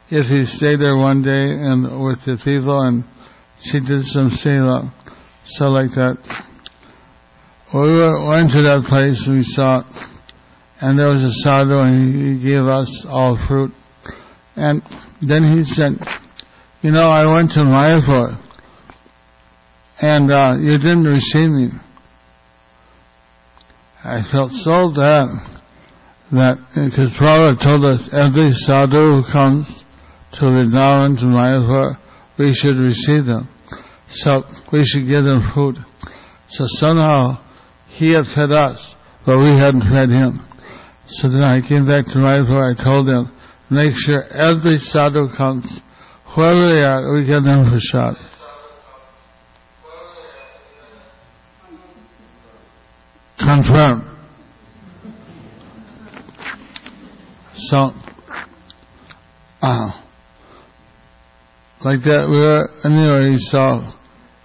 if 0.09 0.27
he 0.27 0.45
stayed 0.45 0.79
there 0.79 0.95
one 0.95 1.23
day 1.23 1.49
and 1.49 2.03
with 2.05 2.23
the 2.25 2.39
people 2.43 2.79
and 2.81 3.03
she 3.63 3.79
did 3.79 4.05
some 4.05 4.29
seva. 4.29 4.91
So 5.45 5.65
like 5.69 5.91
that. 5.91 6.17
We 7.73 7.79
went 7.81 8.51
to 8.51 8.61
that 8.61 8.85
place, 8.87 9.25
and 9.25 9.37
we 9.37 9.43
saw 9.43 9.79
it, 9.79 9.85
and 10.79 10.99
there 10.99 11.09
was 11.09 11.23
a 11.23 11.33
sadhu, 11.41 11.79
and 11.79 12.37
he 12.37 12.43
gave 12.43 12.65
us 12.67 13.03
all 13.09 13.35
fruit. 13.47 13.71
And 14.55 14.83
then 15.21 15.41
he 15.41 15.65
said, 15.65 15.97
you 16.83 16.91
know, 16.91 17.09
I 17.09 17.25
went 17.25 17.53
to 17.53 17.61
Mayapur, 17.61 18.37
and 20.03 20.29
uh, 20.29 20.57
you 20.59 20.77
didn't 20.79 21.05
receive 21.05 21.47
me. 21.47 21.69
I 24.03 24.21
felt 24.29 24.51
so 24.51 24.91
bad 24.91 25.31
that, 26.35 26.59
because 26.75 27.09
Prabhupada 27.15 27.63
told 27.63 27.85
us 27.85 28.09
every 28.11 28.51
sadhu 28.51 29.21
who 29.21 29.23
comes 29.31 29.85
to 30.33 30.41
Vrindavan, 30.41 31.17
to 31.19 31.25
Mayapur, 31.25 31.95
we 32.37 32.51
should 32.53 32.75
receive 32.75 33.23
them. 33.23 33.47
So 34.09 34.43
we 34.73 34.83
should 34.83 35.07
give 35.07 35.23
them 35.23 35.51
food. 35.55 35.77
So 36.49 36.65
somehow 36.67 37.39
he 37.87 38.11
had 38.11 38.25
fed 38.27 38.51
us, 38.51 38.95
but 39.25 39.39
we 39.39 39.55
hadn't 39.57 39.87
fed 39.87 40.09
him. 40.09 40.45
So 41.07 41.29
then 41.29 41.43
I 41.43 41.61
came 41.61 41.87
back 41.87 42.03
to 42.11 42.19
Mayapur, 42.19 42.59
I 42.59 42.83
told 42.83 43.07
them, 43.07 43.31
make 43.69 43.93
sure 43.95 44.21
every 44.21 44.79
sadhu 44.79 45.29
comes, 45.29 45.79
whoever 46.35 46.67
they 46.67 46.83
are, 46.83 47.13
we 47.13 47.25
give 47.25 47.43
them 47.43 47.71
prasad. 47.71 48.32
Confirm. 53.43 54.09
So, 57.55 57.91
uh, 59.61 59.91
like 61.83 61.99
that, 62.03 62.27
we 62.29 62.37
were, 62.39 62.69
anyway, 62.85 63.35
saw 63.37 63.93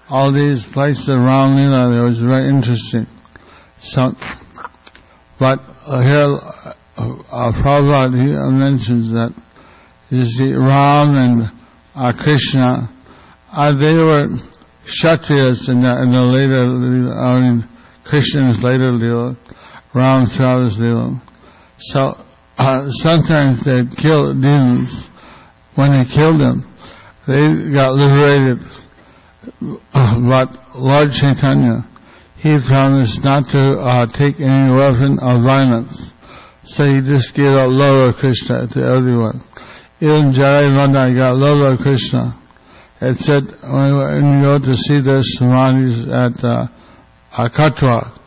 all 0.08 0.32
these 0.32 0.66
places 0.72 1.08
around 1.08 1.54
Lila, 1.54 1.94
it 1.94 2.08
was 2.08 2.18
very 2.18 2.48
interesting. 2.48 3.06
So, 3.80 4.10
but 5.38 5.60
uh, 5.86 6.02
here, 6.02 6.34
uh, 6.34 6.74
uh, 6.96 7.52
Prabhupada 7.62 8.18
he 8.18 8.34
mentions 8.50 9.12
that 9.12 9.30
you 10.10 10.24
see 10.24 10.52
Ram 10.52 11.14
and 11.14 11.52
uh, 11.94 12.12
Krishna, 12.18 12.90
uh, 13.52 13.72
they 13.78 13.94
were 13.94 14.26
Kshatriyas 14.90 15.68
in 15.68 15.82
the, 15.82 16.02
in 16.02 16.10
the 16.10 16.22
later, 16.22 16.66
I 17.14 17.40
mean, 17.40 17.68
Krishna's 18.08 18.62
later 18.62 18.92
Leela, 18.92 19.36
Ram's 19.94 20.36
father's 20.36 20.78
Leela. 20.78 21.20
So, 21.78 22.16
uh, 22.56 22.88
sometimes 22.88 23.64
they'd 23.64 23.94
kill 23.96 24.34
demons. 24.34 25.08
When 25.76 25.92
they 25.92 26.08
killed 26.10 26.40
them, 26.40 26.66
they 27.28 27.70
got 27.72 27.94
liberated. 27.94 28.58
But 29.60 30.48
Lord 30.74 31.12
Chaitanya, 31.12 31.86
he 32.36 32.58
promised 32.66 33.22
not 33.22 33.44
to 33.52 33.78
uh, 33.78 34.06
take 34.06 34.40
any 34.40 34.72
weapon 34.74 35.18
of 35.20 35.44
violence. 35.44 36.12
So 36.64 36.84
he 36.84 37.00
just 37.00 37.34
gave 37.34 37.54
out 37.54 37.70
of 37.70 38.14
Krishna 38.16 38.66
to 38.66 38.80
everyone. 38.80 39.40
Even 40.00 40.32
Jagai 40.34 40.70
Madhai 40.74 41.14
got 41.14 41.38
of 41.38 41.78
Krishna. 41.78 42.38
It 43.00 43.16
said 43.18 43.44
when 43.62 44.38
you 44.38 44.42
go 44.42 44.58
to 44.58 44.74
see 44.74 45.00
the 45.00 45.22
samadhis 45.38 46.08
at 46.10 46.44
uh, 46.44 46.66
uh, 47.32 47.48
Katwa, 47.48 48.18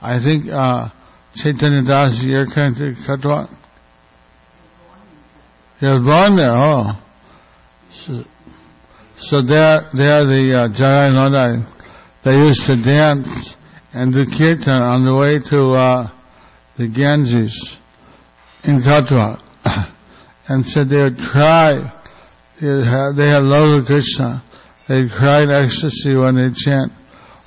I 0.00 0.18
think 0.22 0.46
uh, 0.50 0.88
Chaitanya 1.34 1.82
Das, 1.82 2.22
you're 2.22 2.46
Katwa? 2.46 3.48
You're 5.80 6.00
born 6.00 6.36
there, 6.36 6.54
oh. 6.54 6.92
So, 7.92 8.24
so 9.18 9.42
there, 9.42 9.88
there 9.92 10.24
the 10.24 10.70
uh, 10.74 11.12
Manda 11.12 11.66
they 12.24 12.32
used 12.32 12.66
to 12.66 12.82
dance 12.82 13.56
and 13.92 14.12
do 14.12 14.24
kirtan 14.24 14.82
on 14.82 15.04
the 15.04 15.14
way 15.14 15.38
to 15.38 15.68
uh, 15.70 16.10
the 16.76 16.88
Ganges 16.88 17.78
in 18.64 18.78
Katwa. 18.78 19.40
and 20.48 20.64
said 20.66 20.88
they 20.88 21.02
would 21.02 21.18
cry. 21.18 21.74
They 22.60 22.66
had, 22.66 23.12
they 23.16 23.28
had 23.28 23.42
love 23.42 23.80
of 23.80 23.86
Krishna. 23.86 24.42
They 24.88 25.08
cried 25.08 25.48
ecstasy 25.50 26.14
when 26.14 26.36
they 26.36 26.50
chant 26.54 26.92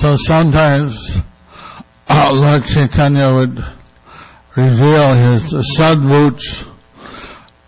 So 0.00 0.14
sometimes 0.16 0.96
uh, 2.08 2.30
Lord 2.32 2.62
Chaitanya 2.64 3.34
would 3.34 3.58
reveal 4.56 5.12
his 5.12 5.52
Shadbhuja 5.76 6.64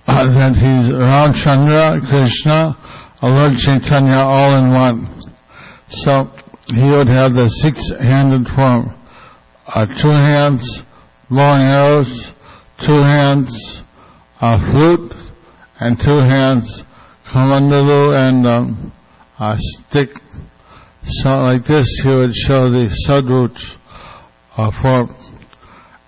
uh, 0.07 0.25
that 0.33 0.57
he's 0.57 0.89
Ramchandra, 0.97 2.01
Krishna, 2.09 2.75
Lord 3.23 3.59
Chaitanya 3.59 4.25
all 4.25 4.57
in 4.57 4.73
one. 4.73 5.21
So 5.91 6.33
he 6.69 6.83
would 6.83 7.09
have 7.09 7.35
the 7.35 7.49
six-handed 7.49 8.49
form, 8.49 8.99
uh, 9.67 9.85
two 10.01 10.09
hands 10.09 10.85
long 11.29 11.61
arrows, 11.61 12.33
two 12.81 12.97
hands 12.97 13.83
uh, 14.41 14.57
flute, 14.73 15.13
and 15.81 16.01
two 16.01 16.21
hands 16.21 16.83
kamandalu 17.27 18.19
and 18.19 18.47
um, 18.47 18.93
a 19.39 19.55
stick. 19.59 20.09
So 21.05 21.31
like 21.37 21.65
this 21.65 22.01
he 22.03 22.09
would 22.09 22.35
show 22.35 22.71
the 22.71 22.87
Shadbhuja 23.07 23.79
uh, 24.57 24.71
form. 24.81 25.17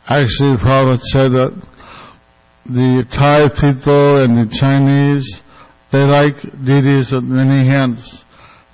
Actually, 0.06 0.56
Prabhupada 0.58 1.00
said 1.00 1.32
that 1.32 1.52
the 2.66 3.04
Thai 3.10 3.48
people 3.48 4.22
and 4.22 4.38
the 4.38 4.54
Chinese, 4.54 5.42
they 5.90 6.04
like 6.04 6.36
deities 6.64 7.10
with 7.10 7.24
many 7.24 7.66
hands. 7.66 8.24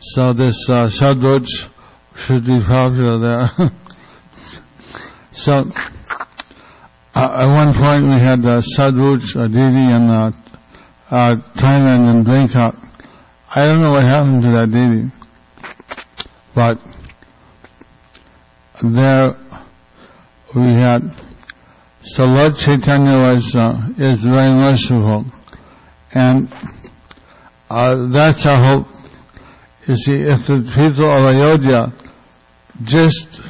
So 0.01 0.33
this 0.35 0.69
uh, 0.69 0.91
should 0.91 2.45
be 2.45 2.61
popular 2.67 3.19
there. 3.19 3.49
so, 5.33 5.53
uh, 7.15 7.41
at 7.41 7.47
one 7.47 7.73
point 7.75 8.05
we 8.05 8.21
had 8.21 8.45
uh, 8.45 8.61
Shadbhuj, 8.61 9.37
a 9.37 9.49
deity 9.49 9.89
in 9.97 10.11
uh, 10.11 10.33
uh, 11.11 11.37
Thailand 11.57 12.11
and 12.11 12.25
Bangkok. 12.27 12.75
I 13.55 13.65
don't 13.65 13.81
know 13.81 13.91
what 13.91 14.05
happened 14.05 14.43
to 14.43 14.51
that 14.53 14.71
deity. 14.71 15.11
But 16.55 16.79
there 18.83 19.37
we 20.55 20.73
had 20.73 21.01
so 22.03 22.25
Lord 22.25 22.55
Chaitanya 22.57 23.19
was 23.21 23.55
uh, 23.55 23.93
is 23.99 24.25
very 24.25 24.57
merciful, 24.57 25.27
and 26.13 26.49
uh, 27.69 28.09
that's 28.09 28.47
our 28.47 28.57
hope. 28.57 28.87
You 29.87 29.95
see, 29.97 30.17
if 30.17 30.49
the 30.49 30.65
people 30.65 31.13
of 31.13 31.29
Ayodhya 31.29 31.93
just 32.85 33.43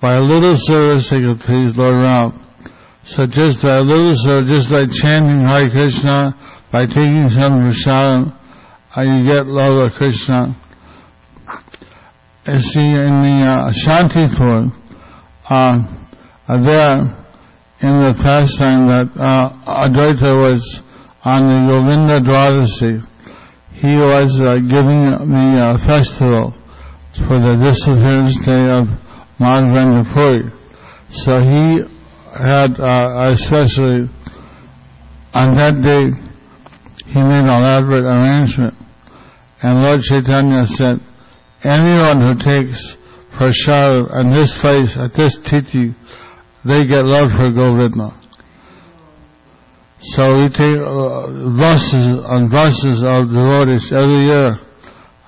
by 0.00 0.16
a 0.16 0.20
little 0.20 0.56
service 0.56 1.10
they 1.10 1.20
could 1.20 1.40
please 1.40 1.76
Lord 1.76 2.00
Ram, 2.00 2.40
So 3.04 3.26
just 3.26 3.62
by 3.62 3.76
a 3.76 3.84
little, 3.84 4.16
so 4.16 4.40
just 4.40 4.72
by 4.72 4.88
chanting 4.88 5.44
Hare 5.44 5.68
Krishna, 5.68 6.32
by 6.72 6.86
taking 6.86 7.28
some 7.28 7.60
prasadam, 7.60 8.32
uh, 8.96 9.02
you 9.02 9.28
get 9.28 9.44
love 9.44 9.84
of 9.84 9.92
Krishna. 9.98 10.56
See, 12.44 12.82
in 12.82 13.22
the 13.22 13.38
uh, 13.46 13.70
Shantipur, 13.70 14.74
uh, 15.48 15.78
uh, 16.48 16.58
there, 16.66 16.98
in 17.78 17.94
the 18.02 18.18
pastime 18.18 18.88
that 18.90 19.14
uh, 19.14 19.86
Advaita 19.86 20.34
was 20.42 20.82
on 21.22 21.46
the 21.46 21.70
Govinda 21.70 22.18
Dwadasi, 22.18 22.98
he 23.78 23.94
was 23.94 24.42
uh, 24.42 24.58
giving 24.58 25.06
the 25.30 25.54
uh, 25.54 25.78
festival 25.86 26.50
for 27.14 27.38
the 27.38 27.62
disappearance 27.62 28.34
day 28.44 28.66
of 28.74 28.90
Madhavendra 29.38 30.02
Puri. 30.12 30.50
So 31.10 31.38
he 31.38 31.86
had, 32.42 32.74
uh, 32.74 33.30
especially 33.30 34.10
on 35.32 35.54
that 35.54 35.78
day, 35.78 36.10
he 37.06 37.20
made 37.22 37.46
an 37.46 37.54
elaborate 37.54 38.02
arrangement. 38.02 38.74
And 39.62 39.80
Lord 39.80 40.02
Chaitanya 40.02 40.66
said, 40.66 40.98
anyone 41.64 42.20
who 42.20 42.34
takes 42.38 42.96
prasad 43.36 44.06
in 44.20 44.32
this 44.32 44.56
place, 44.60 44.96
at 44.96 45.12
this 45.14 45.38
tithi, 45.38 45.94
they 46.64 46.86
get 46.86 47.04
love 47.04 47.32
for 47.32 47.50
Govinda. 47.50 48.14
So 50.00 50.42
we 50.42 50.48
take 50.48 50.78
uh, 50.78 51.28
buses 51.58 52.22
and 52.26 52.50
buses 52.50 53.02
of 53.06 53.28
devotees 53.28 53.92
every 53.92 54.26
year 54.26 54.58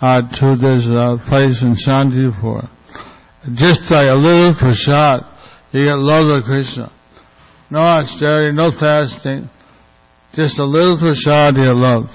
uh, 0.00 0.22
to 0.22 0.56
this 0.56 0.88
uh, 0.90 1.16
place 1.28 1.62
in 1.62 1.74
Shantipur. 1.74 2.68
Just 3.54 3.90
like 3.90 4.08
a 4.10 4.16
little 4.16 4.54
prasad, 4.58 5.20
you 5.72 5.82
get 5.82 5.98
love 5.98 6.38
of 6.38 6.44
Krishna. 6.44 6.90
No 7.70 7.80
austerity, 7.80 8.52
no 8.52 8.70
fasting, 8.72 9.48
just 10.34 10.58
a 10.58 10.64
little 10.64 10.98
prasad 10.98 11.56
you 11.56 11.72
love. 11.72 12.10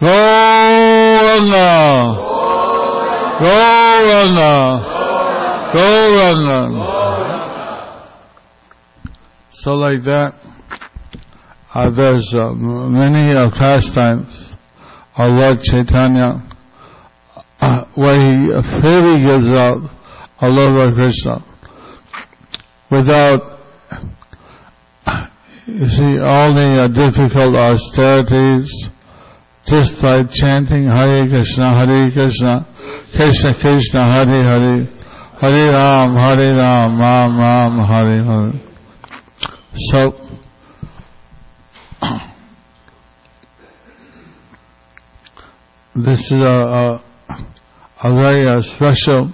Gauranga! 0.00 1.20
Gauranga! 3.40 4.52
Gauranga! 5.72 6.60
So 9.50 9.74
like 9.76 10.02
that, 10.02 10.34
uh, 11.74 11.90
there's 11.90 12.34
uh, 12.34 12.52
many 12.52 13.34
uh, 13.34 13.48
pastimes 13.50 14.54
of 15.16 15.32
Lord 15.32 15.58
Chaitanya 15.62 16.42
uh, 17.60 17.84
where 17.94 18.20
he 18.20 18.52
freely 18.80 19.22
gives 19.24 19.48
out 19.56 19.88
a 20.42 20.48
love 20.48 20.94
Krishna 20.94 21.44
without, 22.90 23.58
you 25.66 25.86
see, 25.86 26.18
all 26.20 26.52
the 26.52 26.84
uh, 26.84 26.88
difficult 26.88 27.56
austerities, 27.56 28.88
just 29.66 30.02
by 30.02 30.22
chanting 30.28 30.86
Hare 30.86 31.28
Krishna, 31.28 31.72
Hare 31.74 32.10
Krishna, 32.10 32.66
Krishna 33.14 33.54
Krishna, 33.54 34.24
Hare 34.24 34.42
Hare, 34.44 34.84
Hare 35.40 35.72
Ram, 35.72 36.14
Hare 36.14 36.54
Ram, 36.54 36.98
Ram 36.98 37.38
Ram, 37.38 37.78
Hare 37.88 38.24
Hare. 38.24 38.52
So, 39.74 40.12
this 45.96 46.30
is 46.30 46.40
a, 46.40 46.44
a, 46.44 47.02
a 48.04 48.14
very 48.14 48.46
uh, 48.48 48.60
special 48.62 49.32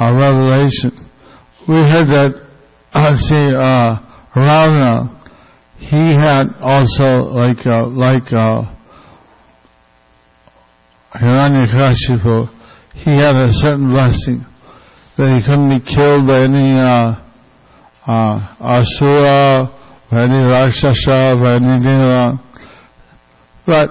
uh, 0.00 0.12
revelation. 0.12 0.92
We 1.68 1.76
heard 1.76 2.08
that, 2.08 2.34
uh, 2.92 3.16
see, 3.16 3.54
uh, 3.54 3.98
Ravana, 4.34 5.10
he 5.78 6.14
had 6.14 6.54
also 6.60 7.30
like, 7.30 7.64
uh, 7.66 7.86
like, 7.86 8.32
uh, 8.32 8.64
Hiranyakashipu, 11.14 12.50
he 12.94 13.10
had 13.10 13.36
a 13.36 13.52
certain 13.52 13.90
blessing 13.90 14.44
that 15.16 15.30
he 15.30 15.42
couldn't 15.42 15.70
be 15.70 15.78
killed 15.78 16.26
by 16.26 16.40
any, 16.42 16.74
uh, 16.74 17.14
uh, 18.06 18.54
Asura, 18.58 19.70
by 20.10 20.24
any 20.24 20.44
Rakshasa, 20.44 21.34
by 21.40 21.54
any 21.54 21.82
Deva. 21.82 22.40
But 23.64 23.90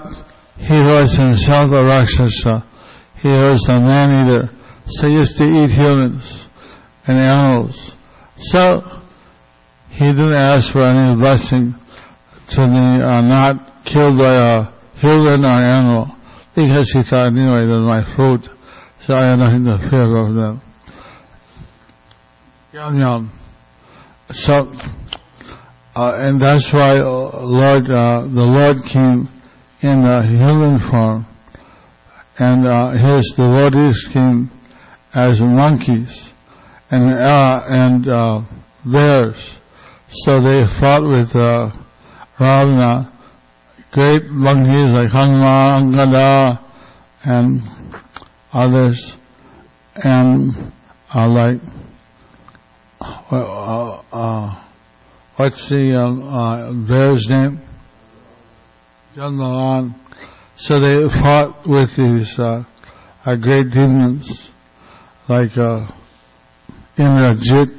he 0.57 0.79
was 0.79 1.15
himself 1.15 1.71
a 1.71 1.83
Rakshasa. 1.83 2.63
He 3.21 3.29
was 3.29 3.67
a 3.69 3.79
man 3.79 4.27
eater. 4.27 4.49
So 4.85 5.07
he 5.07 5.13
used 5.13 5.37
to 5.37 5.45
eat 5.45 5.71
humans 5.71 6.45
and 7.07 7.17
animals. 7.19 7.95
So 8.35 8.81
he 9.89 10.05
didn't 10.11 10.35
ask 10.35 10.73
for 10.73 10.83
any 10.83 11.15
blessing 11.15 11.73
to 12.49 12.67
be 12.67 13.01
uh, 13.01 13.21
not 13.21 13.85
killed 13.85 14.17
by 14.17 14.35
a 14.35 14.63
human 14.99 15.45
or 15.45 15.61
animal 15.61 16.12
because 16.55 16.91
he 16.91 17.03
thought 17.03 17.27
anyway 17.27 17.65
they're 17.65 17.79
my 17.79 18.03
food. 18.15 18.49
So 19.01 19.13
I 19.13 19.31
had 19.31 19.39
nothing 19.39 19.65
to 19.65 19.77
fear 19.89 20.15
of 20.15 20.33
them. 20.33 20.61
Yum 22.71 22.99
yum. 22.99 23.31
So, 24.31 24.71
uh, 25.95 26.13
and 26.15 26.41
that's 26.41 26.73
why 26.73 26.97
uh, 26.97 27.43
Lord, 27.43 27.85
uh, 27.85 28.21
the 28.23 28.47
Lord 28.47 28.77
came 28.91 29.27
in 29.81 30.05
a 30.05 30.25
human 30.25 30.79
form, 30.89 31.27
and 32.39 32.65
uh, 32.65 32.91
his 32.91 33.33
devotees 33.35 34.09
came 34.11 34.49
as 35.13 35.41
monkeys 35.41 36.31
and 36.89 37.13
uh, 37.13 37.61
and 37.67 38.07
uh, 38.07 38.41
bears. 38.85 39.59
So 40.09 40.41
they 40.41 40.65
fought 40.79 41.03
with 41.03 41.35
Ravana, 42.39 43.12
great 43.93 44.25
monkeys 44.25 44.91
like 44.91 45.09
Hanuman, 45.11 45.91
Gada, 45.93 46.59
and 47.23 47.61
others, 48.51 49.17
and 49.95 50.73
uh, 51.13 51.27
like 51.27 51.61
uh, 52.99 54.01
uh, 54.11 54.65
what's 55.37 55.69
the 55.69 55.95
um, 55.99 56.23
uh, 56.23 56.73
bear's 56.87 57.27
name? 57.29 57.61
Jambavan. 59.15 59.95
So 60.55 60.79
they 60.79 61.07
fought 61.09 61.67
with 61.67 61.95
these 61.95 62.39
uh, 62.39 62.63
uh, 63.25 63.35
great 63.35 63.71
demons 63.71 64.49
like 65.29 65.55
uh, 65.57 65.87
Indrajit 66.97 67.69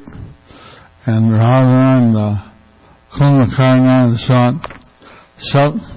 and 1.05 1.31
Ravana 1.31 1.97
and 1.99 2.17
uh, 2.17 2.51
Kumbhakarna 3.11 4.07
and 4.07 4.19
so 4.19 4.33
on. 4.33 4.61
So 5.37 5.94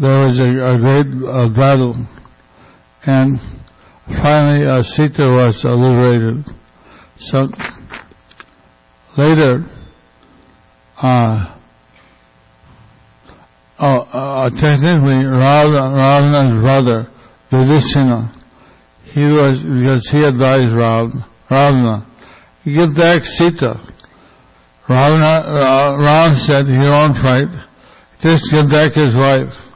there 0.00 0.20
was 0.20 0.38
a, 0.38 0.46
a 0.46 0.78
great 0.78 1.10
battle 1.56 1.94
and 3.04 3.38
finally 4.06 4.66
uh, 4.66 4.82
Sita 4.82 5.22
was 5.22 5.64
uh, 5.64 5.74
liberated. 5.74 6.44
So 7.18 7.46
later, 9.16 9.64
uh, 11.02 11.56
oh, 13.78 13.98
uh, 14.12 14.50
technically 14.50 15.26
Ravana, 15.26 15.94
Ravana's 15.94 16.62
brother, 16.62 17.10
Vibhishana, 17.50 18.34
he 19.04 19.24
was, 19.24 19.62
because 19.62 20.08
he 20.10 20.22
advised 20.22 20.74
Ravana, 20.74 22.06
give 22.64 22.94
back 22.94 23.22
Sita. 23.24 23.74
Ravana, 24.88 25.98
Ram 26.00 26.36
said 26.36 26.66
he 26.66 26.78
won't 26.78 27.14
fight, 27.16 27.48
just 28.20 28.44
give 28.52 28.70
back 28.70 28.92
his 28.92 29.14
wife. 29.14 29.67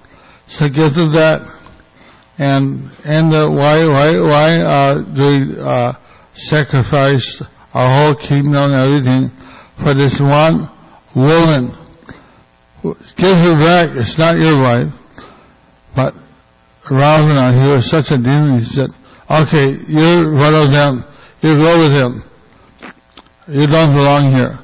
Give 0.61 0.93
them 0.93 1.13
that. 1.17 1.49
And, 2.39 2.91
and 3.05 3.31
why, 3.31 3.85
why, 3.87 4.09
why, 4.21 4.51
uh, 4.61 4.95
do 5.15 5.23
we, 5.23 5.61
uh, 5.61 5.93
sacrifice 6.35 7.43
our 7.75 7.89
whole 7.89 8.17
kingdom 8.17 8.73
and 8.73 8.81
everything 8.81 9.31
for 9.83 9.95
this 9.95 10.19
one 10.21 10.69
woman? 11.15 11.73
Give 13.17 13.37
her 13.37 13.57
back, 13.61 13.97
it's 13.97 14.19
not 14.19 14.37
your 14.37 14.61
wife. 14.61 14.93
But 15.95 16.15
Ravana, 16.91 17.53
he 17.55 17.69
was 17.71 17.89
such 17.89 18.11
a 18.11 18.17
demon, 18.17 18.59
he 18.59 18.65
said, 18.65 18.89
okay, 19.31 19.77
you're 19.87 20.35
one 20.35 20.55
of 20.55 20.73
them, 20.73 21.05
you 21.43 21.57
go 21.63 21.73
with 21.85 21.93
him. 21.93 22.13
You 23.49 23.67
don't 23.67 23.95
belong 23.95 24.33
here. 24.35 24.59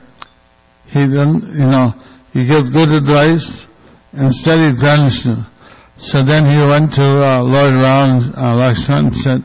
He 0.86 1.00
didn't, 1.00 1.52
you 1.52 1.68
know, 1.68 1.92
you 2.32 2.46
give 2.46 2.72
good 2.72 2.88
advice, 2.90 3.66
instead 4.12 4.58
he 4.66 4.82
vanished 4.82 5.26
him. 5.26 5.46
So 5.98 6.24
then 6.24 6.46
he 6.46 6.56
went 6.62 6.94
to 6.94 7.02
uh, 7.02 7.42
Lord 7.42 7.74
Ram, 7.74 8.32
uh, 8.34 8.54
Lakshman 8.54 9.10
and 9.10 9.16
said, 9.16 9.40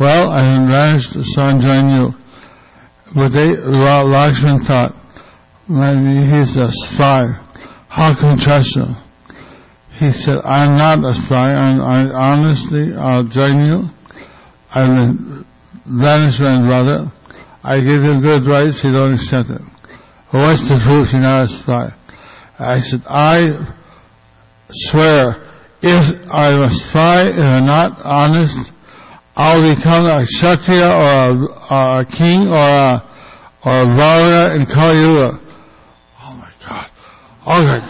well, 0.00 0.30
I 0.30 0.98
so 0.98 1.42
join 1.62 1.90
you. 1.94 2.10
But 3.14 3.28
they, 3.30 3.54
Lakshman 4.10 4.66
thought, 4.66 4.98
maybe 5.68 6.26
he's 6.26 6.56
a 6.56 6.66
spy. 6.70 7.38
How 7.88 8.18
can 8.18 8.36
trust 8.38 8.76
him? 8.76 8.96
He 9.94 10.12
said, 10.12 10.38
I'm 10.42 10.76
not 10.76 11.04
a 11.04 11.14
spy. 11.14 11.54
I, 11.54 11.70
I 11.70 12.34
honestly, 12.34 12.94
I'll 12.98 13.28
join 13.28 13.62
you. 13.62 13.86
I 14.70 14.82
will 14.82 15.44
vanish 15.86 16.40
my 16.40 16.66
brother. 16.66 17.12
I 17.62 17.76
give 17.76 18.02
him 18.02 18.22
good 18.22 18.42
advice, 18.42 18.82
he 18.82 18.90
don't 18.90 19.14
accept 19.14 19.50
it. 19.50 19.60
Well, 20.32 20.46
what's 20.46 20.66
the 20.68 20.80
proof 20.82 21.12
you're 21.12 21.22
not 21.22 21.44
a 21.44 21.48
spy? 21.48 21.94
I 22.58 22.80
said, 22.80 23.02
I 23.06 23.76
swear, 24.70 25.51
if 25.82 26.30
I'm 26.30 26.70
spy, 26.70 27.28
if 27.28 27.42
I'm 27.42 27.66
not 27.66 27.98
honest, 28.04 28.70
I'll 29.34 29.74
become 29.74 30.06
a 30.06 30.24
Kshatriya 30.24 30.94
or 30.94 31.10
a, 31.10 32.00
a 32.00 32.06
king 32.06 32.46
or 32.46 32.62
a, 32.62 33.02
or 33.64 33.82
a 33.82 34.54
in 34.54 34.66
Kali 34.66 35.00
Yuga. 35.00 35.40
Oh 36.20 36.34
my 36.38 36.52
God. 36.62 36.90
Alright. 37.44 37.82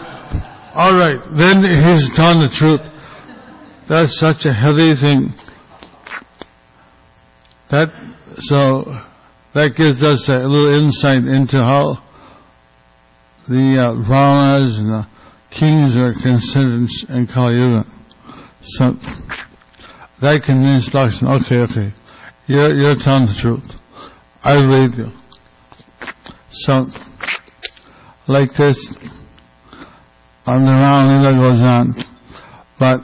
Alright. 0.75 1.21
Then 1.37 1.61
he's 1.61 2.09
telling 2.17 2.41
the 2.41 2.53
truth. 2.57 2.81
That's 3.89 4.19
such 4.19 4.47
a 4.47 4.55
heavy 4.55 4.95
thing. 4.97 5.35
That, 7.71 7.93
so, 8.39 8.85
that 9.55 9.77
gives 9.77 10.03
us 10.03 10.29
a 10.29 10.49
little 10.49 10.73
insight 10.73 11.25
into 11.25 11.59
how 11.59 12.03
the 13.49 13.83
uh, 13.83 13.93
and 13.93 14.89
the 14.89 15.12
kings 15.59 15.97
are 15.97 16.13
considered 16.13 16.89
in 17.09 17.27
Kali 17.27 17.57
Yuga. 17.57 17.85
So, 18.63 18.93
that 20.21 20.43
convinced 20.45 20.93
Lakshman, 20.93 21.43
okay, 21.43 21.61
okay, 21.63 21.95
you're, 22.47 22.75
you're 22.75 22.95
telling 22.95 23.27
the 23.27 23.37
truth. 23.41 23.69
I 24.43 24.57
believe 24.57 24.99
you. 24.99 25.11
So, 26.51 26.87
like 28.29 28.51
this, 28.57 28.79
on 30.47 30.65
the 30.65 30.73
round 30.73 31.23
Lila 31.23 31.33
goes 31.35 31.63
on. 31.63 31.95
But, 32.79 33.01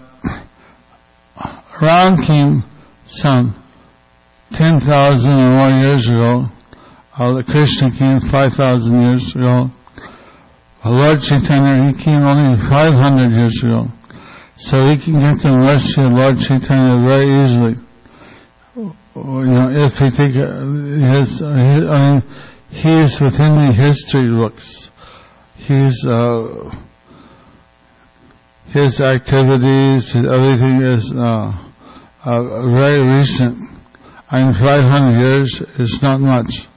around 1.83 2.27
came 2.27 2.63
some 3.07 3.55
10,000 4.53 5.45
or 5.45 5.51
more 5.51 5.71
years 5.71 6.09
ago, 6.09 6.47
the 7.19 7.45
Krishna 7.47 7.91
came 7.99 8.21
5,000 8.21 9.07
years 9.07 9.35
ago. 9.35 9.71
Uh, 10.85 10.91
Lord 10.91 11.19
Chaitanya, 11.21 11.91
he 11.91 12.05
came 12.05 12.23
only 12.23 12.57
500 12.57 13.31
years 13.35 13.63
ago. 13.65 13.87
So 14.59 14.87
we 14.87 14.97
can 14.97 15.19
get 15.19 15.43
the 15.43 15.51
mercy 15.51 16.03
of 16.03 16.13
Lord 16.13 16.39
Chaitanya 16.39 17.03
very 17.03 17.31
easily. 17.43 17.75
You 18.77 19.55
know, 19.55 19.71
if 19.75 19.99
we 20.01 20.11
think 20.11 20.37
uh, 20.39 20.63
his, 21.19 21.43
uh, 21.43 21.51
his 21.51 21.83
I 21.83 21.99
mean, 21.99 22.23
he 22.71 23.03
is 23.03 23.19
within 23.21 23.59
the 23.59 23.73
history 23.75 24.31
books. 24.31 24.91
He's, 25.57 25.99
uh, 26.07 26.71
his 28.71 29.01
activities, 29.01 30.13
his 30.13 30.27
everything 30.27 30.83
is, 30.83 31.13
uh, 31.17 31.51
uh, 32.25 32.43
very 32.71 33.03
recent. 33.03 33.59
I 34.31 34.45
mean, 34.45 34.53
500 34.53 35.19
years 35.19 35.63
is 35.79 35.99
not 36.03 36.21
much. 36.21 36.69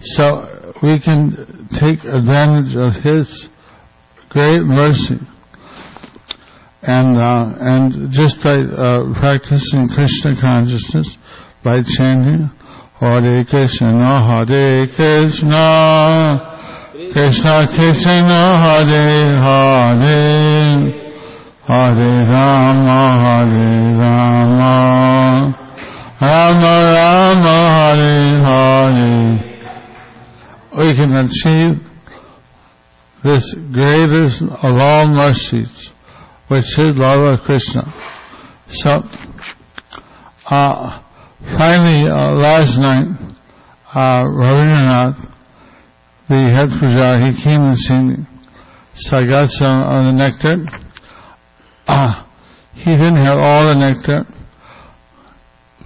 So 0.00 0.59
we 0.82 0.98
can 0.98 1.68
take 1.78 2.04
advantage 2.04 2.74
of 2.74 2.94
his 3.02 3.48
great 4.30 4.62
mercy 4.62 5.18
and 6.82 7.18
uh, 7.18 7.52
and 7.60 8.10
just 8.10 8.42
by 8.42 8.56
uh, 8.56 9.12
practicing 9.12 9.88
Krishna 9.88 10.34
consciousness, 10.40 11.18
by 11.62 11.82
chanting 11.82 12.50
Hare 12.98 13.44
Krishna, 13.44 14.46
Hare 14.48 14.86
Krishna, 14.86 16.40
Krishna 17.12 17.66
Krishna, 17.68 18.40
Hare 18.64 19.36
Hare, 19.44 20.80
Hare 21.68 22.26
Rama, 22.32 23.00
Hare 23.20 23.96
Rama, 23.98 24.74
Rama 26.20 26.74
Rama, 26.96 27.58
Hare 27.76 28.40
Hare. 28.40 29.49
We 30.76 30.94
can 30.94 31.12
achieve 31.12 31.82
this 33.24 33.54
greatest 33.72 34.42
of 34.42 34.76
all 34.78 35.08
mercies 35.08 35.90
which 36.50 36.78
is 36.78 36.96
love 36.96 37.22
of 37.22 37.44
Krishna. 37.44 37.82
So, 38.68 39.02
uh, 40.46 41.02
finally, 41.58 42.10
uh, 42.10 42.32
last 42.34 42.78
night, 42.78 43.06
uh, 43.94 44.22
Rabindranath, 44.24 45.32
the 46.28 46.36
head 46.36 46.70
pujari, 46.70 47.30
he 47.30 47.42
came 47.42 47.62
and 47.62 48.08
me. 48.08 48.26
So 48.94 49.18
I 49.18 49.26
got 49.26 49.48
some 49.48 49.80
of 49.80 50.04
the 50.04 50.12
nectar. 50.12 50.66
Uh, 51.86 52.24
he 52.74 52.90
didn't 52.90 53.16
have 53.16 53.38
all 53.38 53.66
the 53.66 53.74
nectar, 53.74 54.24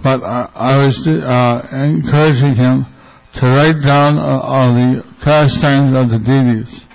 but 0.03 0.23
I, 0.23 0.49
I 0.53 0.83
was 0.83 1.07
uh, 1.07 1.67
encouraging 1.73 2.55
him 2.55 2.85
to 3.39 3.45
write 3.47 3.83
down 3.83 4.17
uh, 4.17 4.39
all 4.39 4.71
the 4.73 5.03
pastimes 5.23 5.91
of 5.91 6.07
the 6.07 6.19
deities. 6.23 6.85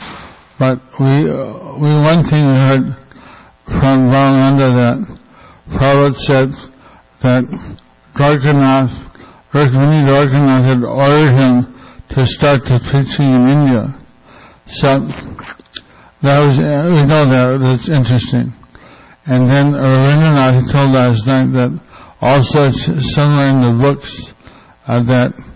But 0.58 0.80
we, 0.96 1.28
uh, 1.28 1.76
we 1.76 1.88
one 2.00 2.24
thing 2.24 2.48
we 2.48 2.56
heard 2.56 2.96
from 3.68 4.08
Ramananda 4.08 4.68
that 4.72 4.98
Prabhupada 5.68 6.14
said 6.16 6.48
that 7.22 7.44
Dwarkanath, 8.16 8.92
Rukmini 9.52 10.08
Dwarkanath 10.08 10.64
had 10.64 10.82
ordered 10.84 11.32
him 11.36 11.54
to 12.16 12.24
start 12.24 12.64
the 12.64 12.80
preaching 12.90 13.28
in 13.28 13.44
India. 13.52 13.94
So 14.66 14.98
that 16.22 16.38
was, 16.40 16.56
we 16.58 17.04
know 17.04 17.28
that, 17.28 17.60
that's 17.60 17.88
interesting. 17.88 18.52
And 19.26 19.48
then 19.48 19.72
Rabindranath, 19.76 20.64
he 20.64 20.72
told 20.72 20.92
last 20.92 21.26
night 21.26 21.52
that 21.52 21.70
also 22.20 22.68
somewhere 22.72 23.48
in 23.48 23.60
the 23.60 23.78
books 23.80 24.32
uh, 24.88 25.04
that 25.04 25.49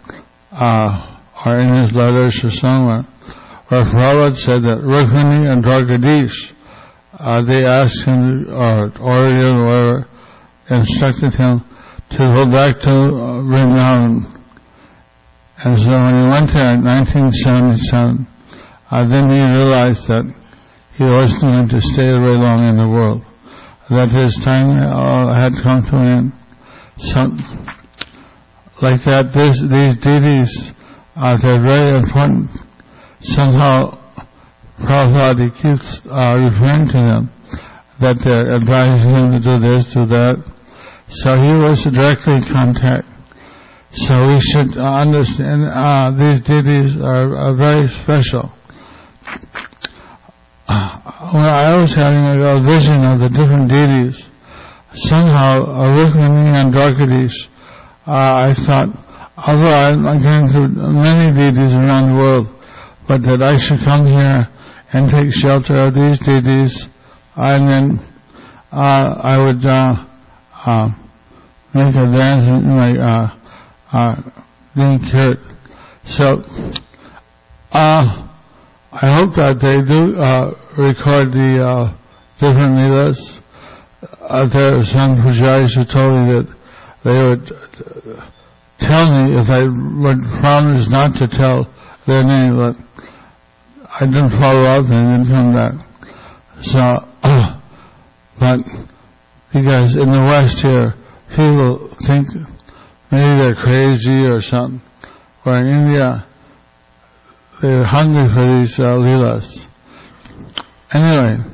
uh, 0.54 1.18
are 1.44 1.60
in 1.60 1.82
his 1.82 1.92
letters 1.92 2.40
or 2.44 2.50
somewhere, 2.50 3.02
where 3.68 3.84
Prabhupada 3.84 4.34
said 4.34 4.62
that 4.62 4.80
Rukmini 4.80 5.50
and 5.50 5.64
Dwarkadish 5.64 6.54
uh, 7.18 7.42
they 7.42 7.64
asked 7.64 8.04
him, 8.04 8.48
or 8.50 8.90
ordered 8.98 9.38
him, 9.38 9.56
or 9.62 10.06
instructed 10.68 11.32
him 11.34 11.62
to 12.10 12.18
go 12.18 12.50
back 12.50 12.78
to 12.82 12.90
uh, 12.90 13.38
Vrindavan. 13.46 14.26
And 15.62 15.78
so 15.78 15.90
when 15.90 16.14
he 16.18 16.24
went 16.26 16.50
there 16.50 16.74
in 16.74 16.82
1977, 16.82 18.26
uh, 18.90 19.08
then 19.08 19.30
he 19.30 19.38
realized 19.38 20.08
that 20.10 20.26
he 20.98 21.04
wasn't 21.04 21.42
going 21.42 21.68
to 21.68 21.80
stay 21.80 22.10
very 22.18 22.36
long 22.36 22.66
in 22.68 22.76
the 22.76 22.88
world. 22.88 23.22
That 23.90 24.10
his 24.10 24.34
time 24.44 24.74
uh, 24.74 25.34
had 25.34 25.52
come 25.62 25.82
to 25.86 25.96
an 25.96 26.06
end. 26.06 26.32
So, 26.98 27.30
like 28.84 29.00
that, 29.08 29.32
this, 29.32 29.56
these 29.64 29.96
deities, 29.96 30.52
they're 31.16 31.64
very 31.64 31.96
important. 31.96 32.52
Somehow, 33.24 33.96
Prabhupada 34.78 35.48
keeps 35.56 36.04
uh, 36.04 36.36
referring 36.36 36.86
to 36.92 37.00
them, 37.00 37.22
that 38.04 38.20
they're 38.20 38.54
advising 38.54 39.16
him 39.16 39.26
to 39.32 39.40
do 39.40 39.56
this, 39.56 39.94
do 39.94 40.04
that. 40.12 40.36
So 41.08 41.36
he 41.40 41.52
was 41.56 41.88
directly 41.88 42.36
in 42.36 42.44
contact. 42.44 43.08
So 43.94 44.18
we 44.26 44.40
should 44.40 44.76
understand 44.76 45.70
uh, 45.70 46.10
these 46.10 46.42
deities 46.42 46.96
are, 46.98 47.30
are 47.36 47.56
very 47.56 47.86
special. 47.86 48.50
Uh, 50.66 51.30
when 51.32 51.46
I 51.46 51.78
was 51.78 51.94
having 51.94 52.26
a, 52.26 52.58
vision 52.58 53.06
of 53.06 53.20
the 53.22 53.30
different 53.30 53.70
deities, 53.70 54.18
somehow 54.94 55.62
Rukmini 55.94 56.50
and 56.50 56.74
Dwarkadish, 56.74 57.48
uh, 58.06 58.48
I 58.48 58.52
thought, 58.54 58.88
although 59.36 59.72
I'm 59.72 60.02
going 60.02 60.48
to 60.52 60.68
many 60.68 61.32
deities 61.32 61.74
around 61.74 62.10
the 62.10 62.16
world, 62.16 62.48
but 63.08 63.22
that 63.22 63.42
I 63.42 63.56
should 63.56 63.80
come 63.84 64.06
here 64.06 64.48
and 64.92 65.10
take 65.10 65.32
shelter 65.32 65.88
of 65.88 65.94
these 65.94 66.18
deities, 66.20 66.88
and 67.36 67.68
then 67.68 68.14
uh, 68.72 69.20
I 69.22 69.38
would 69.38 69.64
uh, 69.64 70.04
uh, 70.66 70.88
make 71.74 71.94
advance 71.96 72.44
in 72.44 72.76
my 72.76 72.92
uh, 72.92 73.38
uh, 73.92 74.14
being 74.74 74.98
cured. 74.98 75.38
So, 76.06 76.42
uh, 77.72 78.28
I 78.92 79.06
hope 79.18 79.34
that 79.34 79.58
they 79.58 79.82
do 79.82 80.14
uh, 80.20 80.54
record 80.78 81.32
the 81.32 81.64
uh, 81.64 81.96
different 82.38 82.78
leelas. 82.78 83.40
Uh, 84.20 84.46
there 84.46 84.78
are 84.78 84.82
some 84.82 85.16
pujaris 85.18 85.74
who 85.74 85.84
told 85.84 86.14
me 86.14 86.34
that 86.34 86.46
they 87.04 87.12
would 87.12 87.46
tell 88.80 89.12
me 89.12 89.36
if 89.36 89.48
I 89.48 89.62
would 89.64 90.20
promise 90.40 90.90
not 90.90 91.14
to 91.20 91.28
tell 91.28 91.68
their 92.06 92.24
name, 92.24 92.56
but 92.56 92.76
I 94.00 94.06
didn't 94.06 94.30
follow 94.30 94.64
up 94.64 94.86
and 94.90 95.24
didn't 95.24 95.28
come 95.28 95.52
back. 95.52 95.74
So, 96.62 96.80
but 98.40 98.58
because 99.52 99.96
in 99.96 100.10
the 100.10 100.26
West 100.28 100.64
here, 100.64 100.94
people 101.36 101.94
think 102.06 102.26
maybe 103.12 103.38
they're 103.38 103.54
crazy 103.54 104.26
or 104.26 104.40
something. 104.40 104.80
Or 105.46 105.56
in 105.58 105.66
India, 105.66 106.26
they're 107.60 107.84
hungry 107.84 108.28
for 108.32 108.58
these 108.58 108.80
uh. 108.80 109.66
Anyway, 110.92 111.44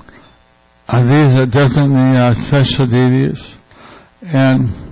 uh, 0.86 1.02
these 1.02 1.34
are 1.34 1.46
definitely 1.46 2.16
uh, 2.16 2.34
special 2.34 2.86
deities, 2.86 3.56
and 4.22 4.89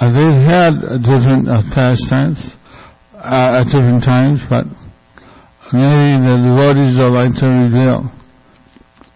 uh, 0.00 0.10
they've 0.12 0.42
had 0.46 1.02
different 1.02 1.48
uh, 1.48 1.62
pastimes. 1.74 2.56
uh, 3.24 3.60
at 3.60 3.64
different 3.72 4.04
times, 4.04 4.44
but 4.50 4.66
maybe 5.72 6.20
the 6.20 6.36
devotees 6.44 6.98
don't 7.00 7.14
like 7.16 7.32
to 7.40 7.48
reveal 7.48 8.12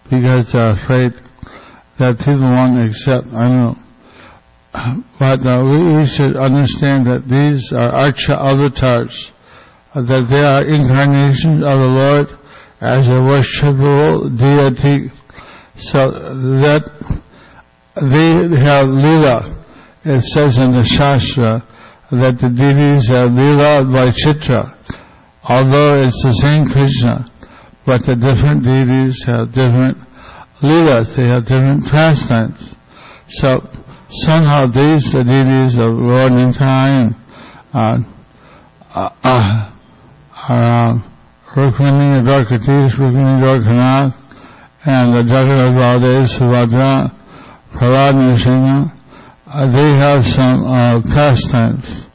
because 0.09 0.51
they're 0.53 0.73
afraid 0.81 1.13
that 2.01 2.17
people 2.25 2.49
won't 2.49 2.81
accept. 2.89 3.29
I 3.37 3.49
don't 3.49 3.61
know. 3.61 3.77
But 5.19 5.45
uh, 5.45 5.61
we, 5.65 5.99
we 5.99 6.07
should 6.07 6.37
understand 6.37 7.05
that 7.05 7.29
these 7.29 7.73
are 7.73 7.93
Archa 7.93 8.33
avatars, 8.33 9.33
uh, 9.93 10.01
that 10.03 10.25
they 10.31 10.41
are 10.41 10.65
incarnations 10.65 11.61
of 11.61 11.77
the 11.85 11.93
Lord 11.93 12.27
as 12.81 13.09
a 13.09 13.21
worshipable 13.21 14.33
deity. 14.39 15.13
So 15.77 16.11
that 16.65 16.89
they 18.01 18.57
have 18.65 18.89
lila. 18.89 19.55
It 20.09 20.25
says 20.25 20.57
in 20.57 20.73
the 20.73 20.81
Shastra 20.81 21.61
that 22.17 22.41
the 22.41 22.49
deities 22.49 23.13
have 23.13 23.29
lila 23.29 23.85
by 23.93 24.09
chitra. 24.09 24.73
Although 25.45 26.01
it's 26.01 26.17
the 26.25 26.33
same 26.41 26.65
Krishna, 26.65 27.29
but 27.85 28.09
the 28.09 28.17
different 28.17 28.65
deities 28.65 29.21
have 29.29 29.53
different 29.53 30.01
leelas, 30.65 31.13
they 31.13 31.29
have 31.29 31.45
different 31.45 31.85
pastimes. 31.85 32.73
So 33.37 33.61
somehow 34.25 34.73
these 34.73 35.13
the 35.13 35.29
deities 35.29 35.77
of 35.77 35.93
Lord 35.93 36.33
and 36.33 36.57
uh, 36.57 37.05
uh, 37.77 38.01
uh, 38.97 39.69
are 40.49 40.97
uh, 40.97 41.05
Rukmini, 41.53 42.25
Dwarkadish, 42.25 42.97
Rukmini, 42.97 43.45
Dwarkanath, 43.45 44.17
and 44.89 45.13
the 45.13 45.23
Jagannath 45.29 45.77
Baldev, 45.77 46.25
Subhadra, 46.33 47.13
Prahlad 47.77 48.17
Nrsimha, 48.25 48.98
uh, 49.51 49.73
they 49.73 49.91
have 49.97 50.25
some 50.25 50.65
uh, 50.65 51.01
pastimes. 51.03 52.07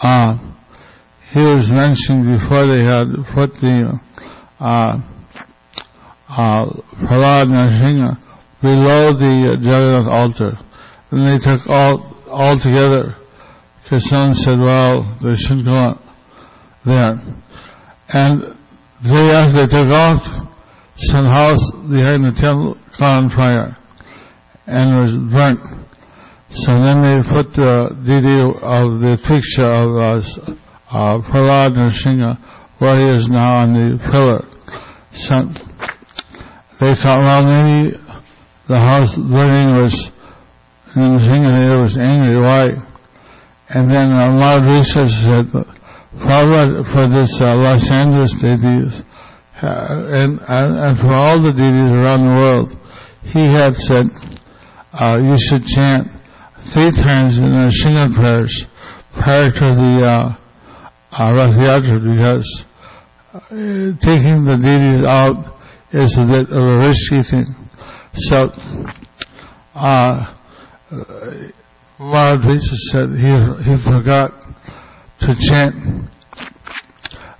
Uh, 0.00 0.38
he 1.32 1.40
was 1.40 1.70
mentioning 1.70 2.38
before 2.38 2.66
they 2.66 2.84
had 2.84 3.08
put 3.34 3.52
the 3.60 4.00
uh, 4.58 4.98
uh, 6.28 6.64
below 8.62 9.12
the 9.12 9.52
uh, 9.52 9.60
Jagannath 9.60 10.08
altar. 10.08 10.56
And 11.10 11.20
they 11.20 11.38
took 11.38 11.68
all, 11.68 12.00
all 12.26 12.58
together, 12.58 13.16
because 13.82 14.08
said, 14.08 14.58
well, 14.58 15.02
they 15.22 15.34
shouldn't 15.34 15.66
go 15.66 15.72
on 15.72 16.02
there. 16.84 17.20
And 18.08 18.56
they, 19.04 19.30
after 19.30 19.66
they 19.66 19.70
took 19.70 19.92
off, 19.92 20.22
some 20.96 21.26
house 21.26 21.70
behind 21.90 22.24
the 22.24 22.32
temple 22.32 22.78
caught 22.96 23.24
on 23.24 23.28
fire 23.28 23.76
and 24.66 24.96
was 25.04 25.16
burnt. 25.16 25.85
So 26.50 26.72
then 26.72 27.02
they 27.02 27.22
put 27.26 27.52
the 27.54 27.90
deity 28.06 28.38
of 28.38 29.02
the 29.02 29.18
picture 29.18 29.66
of 29.66 29.98
uh, 29.98 30.54
uh, 30.88 31.18
Prahlad 31.26 31.74
where 32.78 32.96
he 32.96 33.14
is 33.16 33.28
now 33.28 33.62
on 33.62 33.72
the 33.72 33.98
pillar. 34.12 34.46
So 35.12 35.42
they 36.78 36.94
thought, 36.94 37.20
well, 37.20 37.42
maybe 37.42 37.96
the 38.68 38.78
house 38.78 39.16
burning 39.16 39.74
was, 39.74 40.12
and 40.94 41.18
Nrsimha 41.18 41.82
was 41.82 41.98
angry. 41.98 42.40
Why? 42.40 42.78
And 43.68 43.90
then 43.90 44.12
a 44.12 44.30
lot 44.36 44.60
of 44.60 44.66
research 44.66 45.10
said, 45.26 45.50
Prabhupada 46.14 46.86
for 46.94 47.08
this 47.10 47.42
uh, 47.42 47.56
Los 47.56 47.90
Angeles 47.90 48.32
deities, 48.40 49.02
uh, 49.62 50.22
and, 50.22 50.38
and, 50.46 50.78
and 50.78 50.98
for 50.98 51.12
all 51.12 51.42
the 51.42 51.52
deities 51.52 51.90
around 51.90 52.22
the 52.22 52.36
world, 52.38 52.70
he 53.24 53.44
had 53.46 53.74
said, 53.74 54.06
uh, 54.92 55.18
you 55.18 55.36
should 55.36 55.66
chant 55.66 56.15
three 56.72 56.90
times 56.90 57.38
in 57.38 57.52
a 57.52 57.70
single 57.70 58.14
prayers 58.14 58.66
prior 59.14 59.50
to 59.50 59.66
the 59.74 59.92
uh, 60.04 60.36
uh, 61.12 61.98
because 62.02 62.64
uh, 63.32 63.38
taking 64.04 64.44
the 64.44 64.56
deities 64.60 65.02
out 65.04 65.56
is 65.92 66.18
a 66.18 66.26
bit 66.26 66.52
of 66.52 66.62
a 66.62 66.78
risky 66.78 67.22
thing. 67.22 67.46
So, 68.14 68.50
uh, 69.74 70.32
Mahadvisa 71.98 72.76
said 72.92 73.08
he, 73.16 73.32
he 73.64 73.76
forgot 73.82 74.32
to 75.20 75.34
chant. 75.48 76.10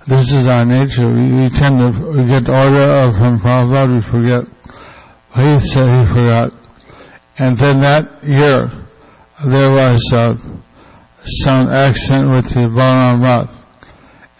This 0.07 0.31
is 0.31 0.47
our 0.47 0.65
nature. 0.65 1.09
We, 1.09 1.33
we 1.33 1.49
tend 1.49 1.77
to 1.77 1.91
we 2.09 2.25
get 2.25 2.49
order 2.49 3.11
from 3.13 3.39
Prabhupada, 3.39 3.95
we 3.95 4.01
forget. 4.09 4.43
He 5.35 5.59
said 5.67 5.85
he 5.85 6.05
forgot. 6.07 6.53
And 7.37 7.57
then 7.57 7.81
that 7.81 8.23
year, 8.23 8.86
there 9.45 9.69
was 9.69 10.01
uh, 10.15 10.33
some 11.45 11.69
accident 11.69 12.33
with 12.33 12.49
the 12.49 12.65
Balaram 12.73 13.21
Rath. 13.21 13.53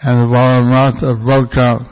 And 0.02 0.22
the 0.22 0.26
Balaram 0.26 0.70
Rath 0.70 1.00
broke 1.22 1.56
out 1.56 1.82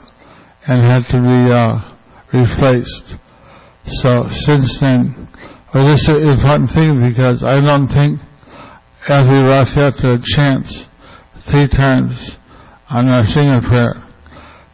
and 0.66 0.82
had 0.82 1.06
to 1.14 1.22
be 1.22 1.46
uh, 1.46 1.86
replaced. 2.34 3.14
So 4.02 4.26
since 4.28 4.80
then, 4.80 5.28
well, 5.72 5.86
this 5.86 6.02
is 6.02 6.18
an 6.18 6.30
important 6.30 6.70
thing 6.74 6.98
because 7.06 7.44
I 7.44 7.60
don't 7.62 7.86
think 7.86 8.18
every 9.06 9.38
Rath 9.38 9.78
Yatra 9.78 10.18
chants 10.26 10.86
three 11.48 11.68
times 11.68 12.36
on 12.90 13.08
our 13.08 13.22
singer 13.22 13.60
prayer. 13.62 14.02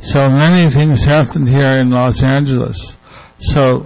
So 0.01 0.31
many 0.31 0.73
things 0.73 1.05
happened 1.05 1.49
here 1.49 1.81
in 1.81 1.91
Los 1.91 2.23
Angeles. 2.23 2.97
So 3.41 3.85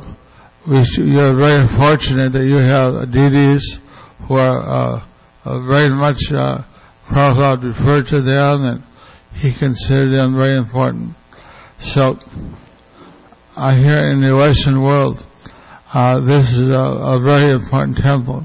we 0.71 0.87
you're 0.99 1.35
very 1.35 1.67
fortunate 1.67 2.33
that 2.33 2.47
you 2.47 2.63
have 2.63 3.11
deities 3.13 3.81
who 4.27 4.35
are 4.35 4.63
uh, 4.63 5.07
uh, 5.45 5.67
very 5.69 5.91
much 5.91 6.19
uh, 6.33 6.63
Prabhupada 7.09 7.63
referred 7.63 8.07
to 8.09 8.23
them 8.23 8.65
and 8.65 8.85
he 9.35 9.57
considered 9.59 10.11
them 10.11 10.37
very 10.37 10.57
important. 10.57 11.15
So 11.81 12.17
I 13.57 13.77
hear 13.77 14.11
in 14.11 14.21
the 14.23 14.37
Western 14.37 14.83
world 14.83 15.25
uh, 15.93 16.21
this 16.21 16.51
is 16.51 16.71
a, 16.71 16.75
a, 16.75 17.21
very 17.23 17.53
important 17.55 17.97
temple. 17.97 18.45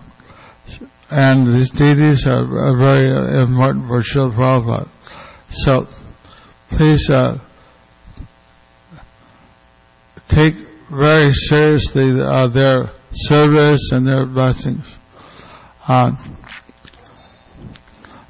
And 1.09 1.53
these 1.53 1.71
deities 1.71 2.25
are, 2.25 2.45
are 2.45 2.77
very 2.77 3.41
important 3.41 3.87
for 3.87 3.99
Srila 4.01 4.33
Prabhupada. 4.33 4.89
So, 5.49 5.85
please 6.69 7.09
uh, 7.09 7.39
take 10.29 10.53
very 10.89 11.31
seriously 11.31 12.21
uh, 12.21 12.47
their 12.47 12.91
service 13.11 13.91
and 13.91 14.07
their 14.07 14.25
blessings. 14.25 14.85
Uh, 15.87 16.11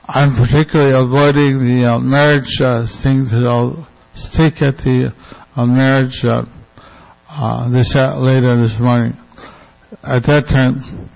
I'm 0.08 0.36
particularly 0.36 0.94
avoiding 0.94 1.66
the 1.66 1.86
uh, 1.86 2.00
marriage 2.00 2.60
uh, 2.62 2.88
thing 3.04 3.26
that 3.26 3.46
I'll 3.46 3.88
stick 4.16 4.62
at 4.62 4.78
the 4.78 5.14
uh, 5.56 5.66
marriage 5.66 6.24
uh, 6.24 6.46
uh, 7.30 7.70
this 7.70 7.94
later 7.96 8.62
this 8.62 8.80
morning. 8.80 9.18
At 10.02 10.24
that 10.24 10.48
time, 10.48 11.10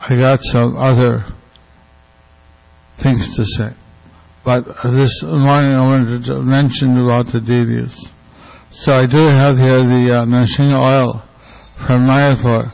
I 0.00 0.16
got 0.16 0.40
some 0.42 0.76
other 0.76 1.24
things 3.02 3.36
to 3.36 3.44
say. 3.44 3.70
But 4.44 4.64
this 4.90 5.22
morning 5.22 5.74
I 5.74 5.80
wanted 5.80 6.24
to 6.24 6.42
mention 6.42 6.98
about 6.98 7.26
the 7.32 7.40
deities. 7.40 7.94
So 8.70 8.92
I 8.92 9.06
do 9.06 9.18
have 9.18 9.56
here 9.58 9.82
the 9.82 10.22
uh, 10.22 10.78
oil 10.78 11.22
from 11.86 12.06
Mayapur, 12.06 12.72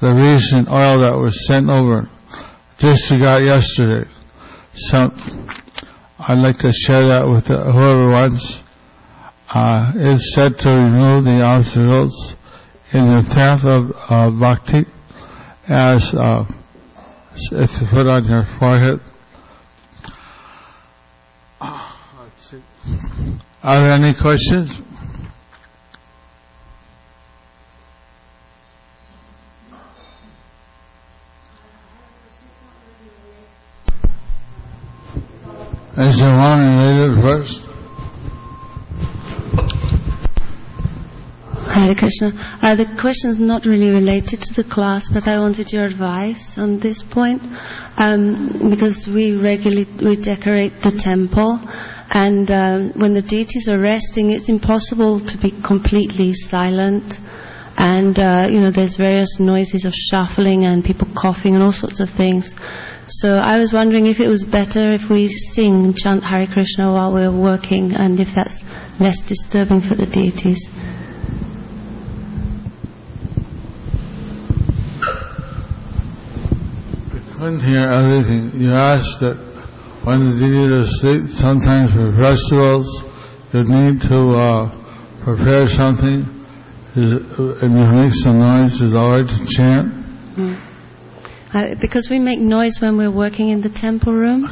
the 0.00 0.12
recent 0.12 0.68
oil 0.68 1.00
that 1.00 1.16
was 1.16 1.46
sent 1.46 1.70
over, 1.70 2.08
just 2.78 3.08
got 3.10 3.38
yesterday. 3.38 4.08
So 4.74 5.08
I'd 6.18 6.38
like 6.38 6.58
to 6.58 6.72
share 6.72 7.06
that 7.08 7.26
with 7.28 7.46
whoever 7.46 8.10
wants. 8.10 8.62
Uh, 9.48 9.92
it's 9.94 10.34
said 10.34 10.58
to 10.58 10.70
remove 10.70 11.24
the 11.24 11.42
obstacles 11.42 12.34
in 12.92 13.06
the 13.06 13.24
path 13.32 13.64
of 13.64 13.90
uh, 14.10 14.30
bhakti 14.38 14.84
as 15.68 16.14
uh, 16.14 16.44
it's 17.52 17.78
put 17.90 18.06
on 18.06 18.24
your 18.24 18.44
forehead. 18.58 19.00
Are 23.62 23.80
there 23.80 23.92
any 23.94 24.14
questions? 24.14 24.85
There 35.96 36.04
one 36.04 37.22
first? 37.22 37.60
Hare 41.72 41.94
Krishna. 41.94 42.32
Uh, 42.60 42.76
the 42.76 42.84
question 43.00 43.30
is 43.30 43.40
not 43.40 43.64
really 43.64 43.88
related 43.88 44.42
to 44.42 44.52
the 44.52 44.68
class, 44.68 45.08
but 45.08 45.26
I 45.26 45.40
wanted 45.40 45.72
your 45.72 45.86
advice 45.86 46.58
on 46.58 46.80
this 46.80 47.02
point 47.02 47.40
um, 47.96 48.68
because 48.68 49.06
we 49.08 49.40
regularly 49.40 49.86
we 50.04 50.20
decorate 50.20 50.72
the 50.84 50.92
temple, 51.02 51.60
and 52.12 52.50
um, 52.50 52.92
when 53.00 53.14
the 53.14 53.22
deities 53.22 53.66
are 53.66 53.80
resting, 53.80 54.32
it's 54.32 54.50
impossible 54.50 55.20
to 55.20 55.38
be 55.38 55.50
completely 55.64 56.34
silent. 56.34 57.14
and 57.78 58.18
uh, 58.18 58.48
you 58.50 58.60
know 58.60 58.70
there's 58.70 58.96
various 58.96 59.40
noises 59.40 59.84
of 59.84 59.92
shuffling 59.92 60.64
and 60.64 60.84
people 60.84 61.08
coughing 61.16 61.54
and 61.54 61.62
all 61.64 61.72
sorts 61.72 62.00
of 62.00 62.08
things. 62.16 62.54
So 63.08 63.36
I 63.36 63.58
was 63.58 63.72
wondering 63.72 64.06
if 64.06 64.18
it 64.18 64.26
was 64.26 64.42
better 64.42 64.90
if 64.90 65.08
we 65.08 65.28
sing 65.28 65.84
and 65.84 65.96
chant 65.96 66.24
Hare 66.24 66.48
Krishna 66.48 66.92
while 66.92 67.14
we're 67.14 67.30
working, 67.30 67.92
and 67.92 68.18
if 68.18 68.34
that's 68.34 68.60
less 68.98 69.22
disturbing 69.22 69.80
for 69.80 69.94
the 69.94 70.06
deities. 70.06 70.58
We 77.14 77.20
couldn't 77.38 77.60
hear 77.60 77.86
everything. 77.86 78.60
You 78.60 78.74
asked 78.74 79.20
that 79.20 79.36
when 80.02 80.24
the 80.26 80.34
deities 80.42 80.72
are 80.72 80.82
asleep, 80.82 81.30
sometimes 81.30 81.92
for 81.92 82.10
festivals, 82.10 82.90
you 83.54 83.62
need 83.62 84.02
to 84.02 84.18
uh, 84.34 85.22
prepare 85.22 85.68
something. 85.68 86.26
Is, 86.96 87.12
and 87.62 87.72
you 87.78 87.86
make 87.86 88.14
some 88.14 88.40
noise. 88.40 88.80
Is 88.80 88.94
it 88.94 88.96
all 88.96 89.12
right 89.12 89.28
to 89.28 89.46
chant? 89.54 90.65
Uh, 91.52 91.74
because 91.80 92.08
we 92.10 92.18
make 92.18 92.40
noise 92.40 92.78
when 92.80 92.96
we're 92.96 93.10
working 93.10 93.50
in 93.50 93.60
the 93.60 93.68
temple 93.70 94.12
room, 94.12 94.44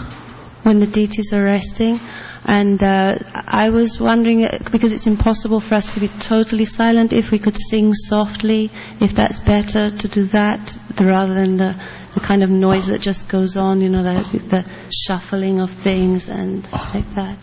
when 0.62 0.80
the 0.80 0.86
deities 0.86 1.32
are 1.32 1.42
resting. 1.42 1.98
And 2.46 2.82
uh, 2.82 3.16
I 3.32 3.70
was 3.70 3.98
wondering, 4.00 4.44
uh, 4.44 4.58
because 4.70 4.92
it's 4.92 5.06
impossible 5.06 5.60
for 5.60 5.74
us 5.74 5.92
to 5.94 6.00
be 6.00 6.10
totally 6.28 6.66
silent, 6.66 7.12
if 7.12 7.30
we 7.30 7.38
could 7.38 7.56
sing 7.56 7.94
softly, 7.94 8.70
if 9.00 9.16
that's 9.16 9.40
better 9.40 9.90
to 9.96 10.08
do 10.08 10.26
that 10.28 10.60
rather 11.00 11.34
than 11.34 11.56
the, 11.56 11.72
the 12.14 12.20
kind 12.20 12.42
of 12.42 12.50
noise 12.50 12.86
that 12.88 13.00
just 13.00 13.28
goes 13.30 13.56
on, 13.56 13.80
you 13.80 13.88
know, 13.88 14.02
the, 14.02 14.38
the 14.50 14.64
shuffling 14.92 15.60
of 15.60 15.70
things 15.82 16.28
and 16.28 16.64
like 16.94 17.08
that. 17.16 17.38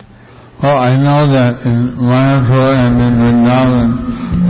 Well, 0.62 0.78
I 0.78 0.94
know 0.94 1.26
that 1.34 1.66
in 1.66 1.98
Mayapur 1.98 2.70
and 2.70 3.02
in 3.02 3.18
Vrindavan, 3.18 3.90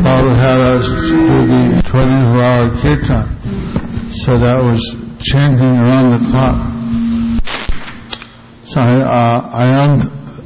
Prabhupada 0.04 0.36
had 0.36 0.60
us 0.60 0.84
do 1.08 1.48
the 1.48 1.82
24-hour 1.88 2.68
kirtan. 2.84 3.81
So 4.14 4.38
that 4.38 4.60
was 4.62 4.84
chanting 5.24 5.80
around 5.80 6.12
the 6.12 6.20
clock. 6.30 6.60
So 8.66 8.82
I, 8.82 9.00
uh, 9.00 9.40
I 9.50 9.66
am, 9.72 9.92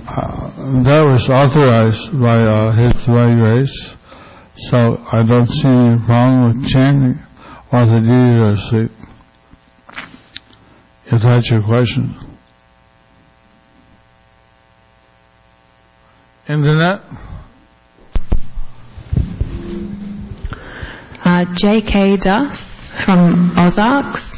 uh, 0.08 0.84
that 0.84 1.02
was 1.02 1.28
authorized 1.32 2.14
by 2.14 2.46
uh, 2.46 2.78
His 2.78 2.94
Divine 3.06 3.40
Grace. 3.40 3.96
So 4.70 4.78
I 5.12 5.24
don't 5.24 5.48
see 5.50 5.68
any 5.68 5.98
problem 6.06 6.46
with 6.46 6.68
chanting 6.70 7.24
while 7.72 7.88
the 7.88 8.00
deities 8.06 8.40
are 8.40 8.54
asleep. 8.54 8.92
If 11.08 11.22
that's 11.24 11.50
your 11.50 11.64
question. 11.64 12.16
Internet? 16.48 17.02
Uh, 21.26 21.46
J.K. 21.56 22.18
Das 22.18 22.75
from 23.04 23.58
Ozarks 23.58 24.38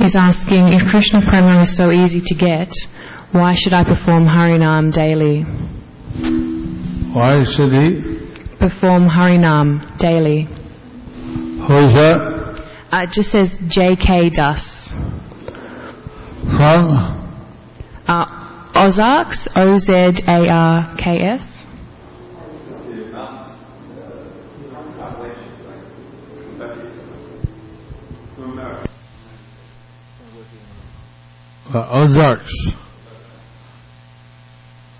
is 0.00 0.16
asking 0.16 0.72
if 0.72 0.88
Krishna 0.90 1.20
Prema 1.20 1.60
is 1.62 1.76
so 1.76 1.90
easy 1.90 2.20
to 2.20 2.34
get, 2.34 2.70
why 3.32 3.54
should 3.54 3.72
I 3.72 3.84
perform 3.84 4.26
Harinam 4.26 4.92
daily? 4.92 5.42
Why 7.12 7.42
should 7.42 7.72
he? 7.72 8.02
Perform 8.58 9.08
Harinam 9.08 9.98
daily. 9.98 10.44
Who 11.66 11.76
is 11.78 11.92
that? 11.94 12.16
Uh, 12.92 13.02
it 13.02 13.10
just 13.10 13.30
says 13.30 13.58
J.K. 13.66 14.30
Das. 14.30 14.88
From? 16.56 16.90
Uh, 18.06 18.26
Ozarks, 18.74 19.48
O-Z-A-R-K-S. 19.56 21.53
Uh, 31.74 31.88
Ozarks. 31.90 32.54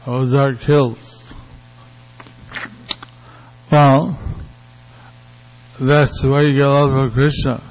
Ozark 0.09 0.57
Hills. 0.57 1.33
Well, 3.70 4.18
that's 5.81 6.20
the 6.20 6.33
way 6.33 6.49
you 6.49 6.59
get 6.59 6.66
love 6.66 7.11
for 7.11 7.14
Krishna, 7.14 7.62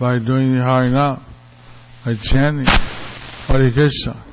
by 0.00 0.18
doing 0.18 0.54
the 0.54 0.58
Harinam, 0.58 1.22
by 2.04 2.14
chanting 2.20 2.66
Hare 2.66 3.70
Krishna. 3.70 4.24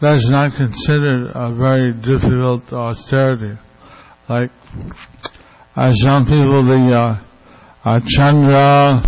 That's 0.00 0.26
not 0.30 0.52
considered 0.56 1.30
a 1.34 1.54
very 1.54 1.92
difficult 1.92 2.72
austerity. 2.72 3.58
Like, 4.26 4.52
as 5.76 6.00
some 6.00 6.24
people, 6.24 6.64
the 6.64 6.96
uh, 6.96 7.90
uh, 7.90 8.00
Chandra, 8.08 9.06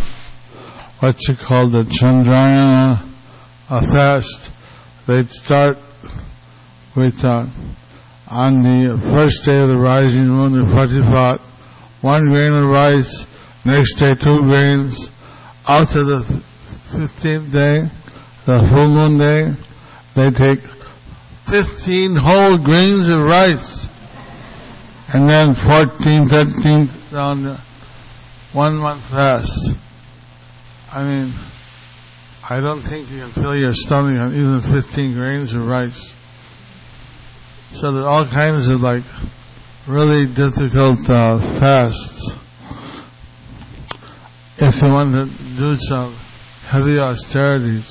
what's 1.01 1.26
it 1.26 1.39
called, 1.39 1.72
the 1.72 1.84
Chandrayana, 1.84 3.05
a 3.69 3.83
fast. 3.83 4.51
They'd 5.09 5.31
start 5.31 5.77
with 6.97 7.19
uh, 7.25 7.47
on 8.29 8.62
the 8.62 8.99
first 9.14 9.45
day 9.45 9.59
of 9.59 9.69
the 9.69 9.79
rising 9.79 10.29
moon, 10.29 10.53
the 10.53 10.67
Pratipat, 10.71 11.41
one 12.03 12.27
grain 12.31 12.53
of 12.53 12.71
rice, 12.71 13.27
next 13.64 13.99
day 13.99 14.14
two 14.14 14.39
grains, 14.43 15.11
to 15.67 16.01
the 16.05 16.43
fifteenth 16.95 17.53
day, 17.53 17.87
the 18.47 18.67
full 18.71 18.89
moon 18.89 19.19
day, 19.19 19.51
they 20.14 20.31
take 20.31 20.62
fifteen 21.51 22.14
whole 22.14 22.59
grains 22.62 23.09
of 23.09 23.19
rice, 23.27 23.87
and 25.12 25.29
then 25.29 25.55
14, 25.55 26.27
13, 26.27 26.87
down 27.11 27.59
one 28.53 28.77
month 28.77 29.03
fast. 29.11 29.75
I 30.91 31.03
mean, 31.03 31.55
I 32.49 32.61
don't 32.61 32.82
think 32.82 33.11
you 33.11 33.18
can 33.18 33.32
fill 33.32 33.57
your 33.57 33.72
stomach 33.72 34.20
on 34.22 34.32
even 34.32 34.62
15 34.62 35.14
grains 35.14 35.53
of 35.53 35.66
rice. 35.66 36.14
So 37.72 37.90
there's 37.90 38.07
all 38.07 38.24
kinds 38.24 38.68
of 38.68 38.80
like 38.82 39.03
really 39.88 40.26
difficult 40.32 41.03
uh, 41.11 41.38
fasts. 41.59 42.34
If 44.59 44.80
you 44.80 44.88
want 44.94 45.11
to 45.11 45.26
do 45.59 45.74
some 45.90 46.14
heavy 46.70 47.01
austerities, 47.01 47.90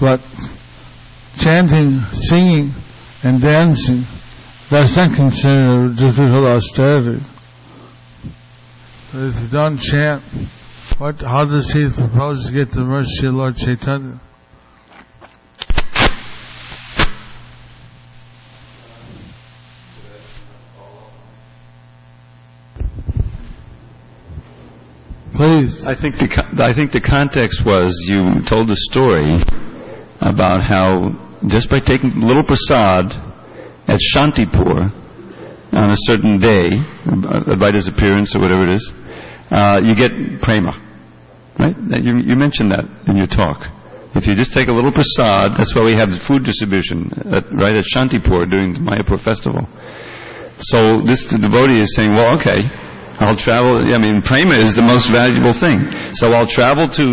but 0.00 0.20
chanting, 1.36 2.00
singing, 2.14 2.72
and 3.22 3.42
dancing, 3.42 4.04
that's 4.70 4.96
not 4.96 5.14
considered 5.14 5.92
a 5.92 5.94
difficult 5.94 6.48
austerity. 6.48 7.20
But 9.12 9.20
if 9.28 9.42
you 9.42 9.48
don't 9.52 9.78
chant, 9.78 10.22
what, 10.98 11.16
how 11.20 11.44
does 11.44 11.72
he 11.72 11.88
propose 11.88 12.46
to 12.46 12.52
get 12.52 12.70
the 12.70 12.82
mercy 12.82 13.26
of 13.26 13.34
Lord 13.34 13.56
Chaitanya? 13.56 14.20
Please. 25.34 25.84
I 25.84 25.98
think 25.98 26.14
the 26.14 26.30
I 26.62 26.72
think 26.72 26.92
the 26.92 27.02
context 27.02 27.66
was 27.66 27.90
you 28.06 28.46
told 28.46 28.70
a 28.70 28.76
story 28.76 29.42
about 30.22 30.62
how 30.62 31.10
just 31.50 31.68
by 31.68 31.80
taking 31.80 32.22
little 32.22 32.44
prasad 32.46 33.10
at 33.90 33.98
Shantipur 33.98 34.94
on 35.74 35.90
a 35.90 35.98
certain 36.06 36.38
day, 36.38 36.78
by 37.58 37.72
his 37.72 37.88
appearance 37.88 38.36
or 38.36 38.42
whatever 38.42 38.62
it 38.62 38.78
is, 38.78 38.92
uh, 39.50 39.80
you 39.82 39.94
get 39.98 40.12
prema, 40.40 40.72
right? 41.58 41.76
You, 42.02 42.18
you 42.22 42.36
mentioned 42.36 42.70
that 42.72 42.84
in 43.06 43.16
your 43.16 43.26
talk. 43.28 43.66
If 44.14 44.26
you 44.30 44.34
just 44.38 44.54
take 44.54 44.68
a 44.68 44.72
little 44.72 44.92
prasad, 44.94 45.58
that's 45.58 45.74
why 45.74 45.82
we 45.82 45.94
have 45.98 46.10
the 46.10 46.22
food 46.22 46.46
distribution 46.46 47.10
at, 47.34 47.50
right 47.50 47.74
at 47.74 47.82
Shantipur 47.82 48.46
during 48.46 48.78
the 48.78 48.82
Mayapur 48.82 49.18
festival. 49.18 49.66
So 50.62 51.02
this 51.02 51.26
devotee 51.26 51.82
is 51.82 51.98
saying, 51.98 52.14
well, 52.14 52.38
okay, 52.38 52.62
I'll 53.18 53.34
travel. 53.34 53.82
I 53.82 53.98
mean, 53.98 54.22
prema 54.22 54.54
is 54.54 54.78
the 54.78 54.86
most 54.86 55.10
valuable 55.10 55.54
thing. 55.54 55.82
So 56.14 56.30
I'll 56.30 56.46
travel 56.46 56.86
to 56.94 57.06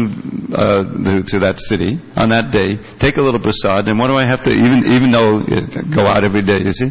uh, 0.53 1.25
to 1.25 1.35
that 1.45 1.57
city 1.57 1.97
on 2.13 2.29
that 2.29 2.53
day, 2.53 2.77
take 3.01 3.17
a 3.17 3.23
little 3.23 3.41
prasad, 3.41 3.87
and 3.87 3.97
what 3.97 4.09
do 4.09 4.17
I 4.17 4.29
have 4.29 4.45
to? 4.45 4.51
Even 4.53 4.85
even 4.85 5.09
though 5.09 5.41
go 5.89 6.05
out 6.05 6.21
every 6.21 6.45
day, 6.45 6.61
you 6.61 6.73
see, 6.73 6.89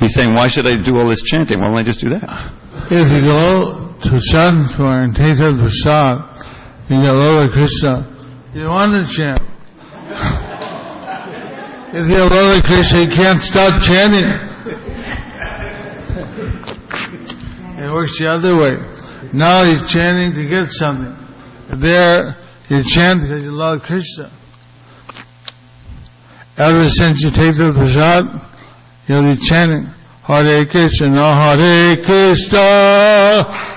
he's 0.00 0.14
saying, 0.16 0.32
why 0.32 0.48
should 0.48 0.64
I 0.64 0.80
do 0.80 0.96
all 0.96 1.08
this 1.08 1.20
chanting? 1.20 1.60
Why 1.60 1.68
don't 1.68 1.80
I 1.80 1.84
just 1.84 2.00
do 2.00 2.08
that? 2.12 2.24
If 2.88 3.08
you 3.12 3.20
go 3.24 3.92
to 4.00 4.12
Shantipur 4.16 5.04
and 5.04 5.12
take 5.12 5.36
the 5.36 5.56
prasad, 5.56 6.51
you 6.90 6.96
get 6.96 7.12
Lord 7.12 7.50
Krishna, 7.52 8.06
you 8.54 8.66
want 8.68 8.92
to 8.92 9.04
chant. 9.10 9.42
if 11.94 12.08
you 12.08 12.22
Lord 12.24 12.64
Krishna, 12.64 13.02
you 13.02 13.10
can't 13.14 13.40
stop 13.40 13.80
chanting. 13.80 14.28
It 17.82 17.92
works 17.92 18.18
the 18.18 18.28
other 18.28 18.56
way. 18.56 18.76
Now 19.32 19.64
he's 19.64 19.82
chanting 19.90 20.34
to 20.34 20.48
get 20.48 20.68
something. 20.70 21.16
There, 21.80 22.36
you 22.68 22.82
chant 22.84 23.22
because 23.22 23.44
you 23.44 23.52
love 23.52 23.82
Krishna. 23.82 24.30
Ever 26.58 26.86
since 26.88 27.22
you 27.22 27.30
take 27.30 27.56
the 27.56 27.72
prasad, 27.72 28.28
you'll 29.08 29.34
be 29.34 29.40
chanting 29.40 29.86
Hare 30.26 30.66
Krishna, 30.66 31.34
Hare 31.34 31.96
Krishna, 32.04 33.71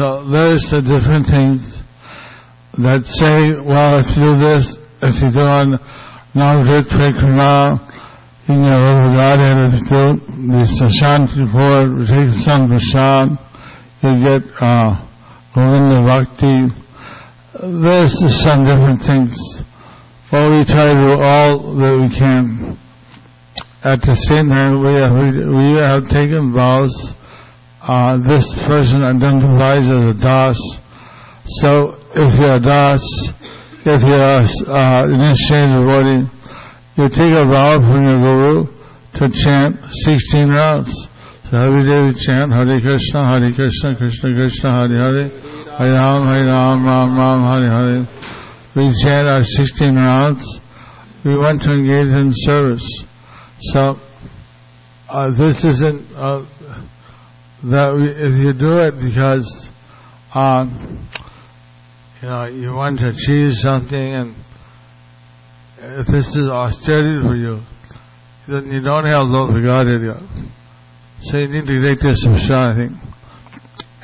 uh, 0.00 0.24
there's 0.30 0.72
a 0.72 0.82
different 0.82 1.26
things 1.26 1.82
that 2.78 3.02
say, 3.04 3.58
well, 3.66 3.98
if 3.98 4.06
you 4.14 4.22
do 4.22 4.34
this, 4.38 4.78
if 5.02 5.22
you 5.22 5.30
do 5.34 5.42
on 5.42 5.74
Navadvip 6.34 6.86
Parikrama, 6.88 7.78
you 8.48 8.54
get 8.54 8.74
over 8.74 9.10
Godhead, 9.12 9.58
if 9.66 9.74
you 9.74 9.86
do 9.90 10.04
this 10.54 10.78
Shanti 11.02 11.44
Pur, 11.50 12.06
take 12.06 12.32
some 12.44 12.70
Prasad, 12.70 13.34
you 14.02 14.12
get 14.22 14.42
uh, 14.62 15.02
Govinda 15.54 16.00
Bhakti. 16.06 16.70
There's 17.58 18.14
some 18.44 18.64
different 18.64 19.02
things. 19.02 19.34
But 20.30 20.50
we 20.50 20.64
try 20.64 20.92
to 20.92 20.98
do 20.98 21.22
all 21.22 21.74
that 21.76 21.94
we 21.98 22.08
can. 22.14 22.78
At 23.82 24.02
the 24.02 24.14
same 24.14 24.48
time, 24.48 24.84
we 24.84 24.92
have, 24.94 25.14
we 25.14 25.78
have 25.82 26.08
taken 26.08 26.52
vows 26.52 27.14
uh, 27.88 28.20
this 28.20 28.44
person 28.68 29.00
identifies 29.02 29.88
as 29.88 30.04
a 30.04 30.12
das. 30.12 30.60
So 31.64 31.96
if 32.12 32.36
you're 32.36 32.56
a 32.56 32.60
das, 32.60 33.00
if 33.88 34.04
you're 34.04 34.44
uh, 34.68 35.08
initiated 35.08 35.80
devotee, 35.80 36.28
you 37.00 37.08
take 37.08 37.32
a 37.32 37.48
vow 37.48 37.80
from 37.80 38.04
your 38.04 38.20
guru 38.20 38.64
to 39.16 39.24
chant 39.32 39.80
16 40.04 40.50
rounds. 40.50 41.08
So 41.48 41.56
every 41.56 41.88
day 41.88 42.04
we 42.04 42.12
chant 42.12 42.52
Hare 42.52 42.76
Krishna, 42.78 43.24
Hare 43.24 43.52
Krishna, 43.56 43.96
Krishna 43.96 44.36
Krishna, 44.36 44.68
Hare 44.68 44.92
Hare, 44.92 45.28
Hare 45.80 45.96
Ram, 45.96 46.28
Hare 46.28 46.44
Ram, 46.44 46.84
Ram 46.84 47.16
Ram, 47.16 47.40
Hare 47.48 47.70
Hare. 47.72 48.08
We 48.76 48.92
chant 49.02 49.26
our 49.26 49.42
16 49.42 49.96
rounds. 49.96 50.60
We 51.24 51.38
want 51.38 51.62
to 51.62 51.72
engage 51.72 52.12
in 52.12 52.32
service. 52.34 52.84
So 53.72 53.96
uh, 55.08 55.30
this 55.30 55.64
isn't 55.64 56.04
uh, 56.14 56.44
that 57.64 57.94
if 57.96 58.34
you 58.38 58.52
do 58.52 58.78
it 58.78 58.94
because 59.02 59.68
um, 60.34 61.08
you 62.22 62.28
know 62.28 62.46
you 62.46 62.72
want 62.72 63.00
to 63.00 63.08
achieve 63.08 63.52
something 63.54 63.98
and 63.98 64.34
if 65.80 66.06
this 66.06 66.34
is 66.34 66.48
austerity 66.48 67.22
for 67.22 67.34
you, 67.34 67.60
then 68.46 68.70
you 68.70 68.80
don't 68.80 69.06
have 69.06 69.26
love 69.26 69.50
for 69.50 69.60
God 69.60 69.86
yet. 69.86 70.22
So 71.22 71.38
you 71.38 71.48
need 71.48 71.66
to 71.66 71.82
take 71.82 72.00
this 72.00 72.22
shot, 72.46 72.74
I 72.74 72.74
think. 72.74 72.92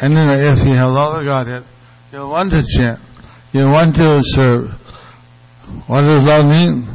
Anyway, 0.02 0.50
if 0.50 0.66
you 0.66 0.74
have 0.74 0.90
love 0.90 1.18
for 1.18 1.24
Godhead, 1.24 1.62
you 2.12 2.18
want 2.26 2.50
to 2.50 2.62
chant, 2.62 2.98
you 3.52 3.66
want 3.66 3.94
to 3.96 4.18
serve. 4.22 4.70
What 5.86 6.02
does 6.02 6.22
love 6.22 6.46
mean? 6.46 6.86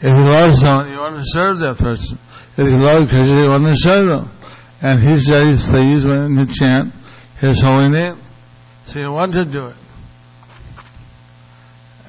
If 0.00 0.12
you 0.12 0.24
love 0.28 0.52
someone, 0.56 0.90
you 0.90 1.00
want 1.00 1.16
to 1.16 1.24
serve 1.24 1.58
that 1.60 1.76
person. 1.78 2.18
If 2.56 2.68
you 2.68 2.76
love 2.76 3.08
Krishna, 3.08 3.42
you 3.42 3.48
want 3.48 3.64
to 3.64 3.76
serve 3.76 4.24
him 4.24 4.33
and 4.80 5.00
he 5.00 5.18
said 5.20 5.46
he's 5.46 5.64
pleased 5.70 6.06
when 6.06 6.34
you 6.34 6.46
chant 6.46 6.92
his 7.40 7.62
holy 7.62 7.88
name. 7.88 8.20
So 8.86 8.98
you 8.98 9.12
want 9.12 9.32
to 9.32 9.44
do 9.44 9.66
it. 9.66 9.76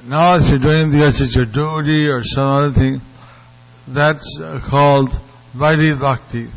Now 0.04 0.36
if 0.36 0.48
you're 0.48 0.58
doing 0.58 0.92
because 0.92 1.20
it's 1.20 1.34
your 1.34 1.46
duty 1.46 2.08
or 2.08 2.20
some 2.22 2.44
other 2.44 2.72
thing, 2.72 3.00
that's 3.88 4.40
uh, 4.42 4.60
called 4.68 5.10
Vaidhi 5.56 5.98
Bhakti. 5.98 6.48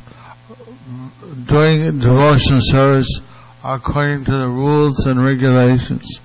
Doing 1.48 2.00
devotional 2.00 2.60
service 2.62 3.22
according 3.64 4.26
to 4.26 4.32
the 4.32 4.48
rules 4.48 5.06
and 5.06 5.24
regulations. 5.24 6.20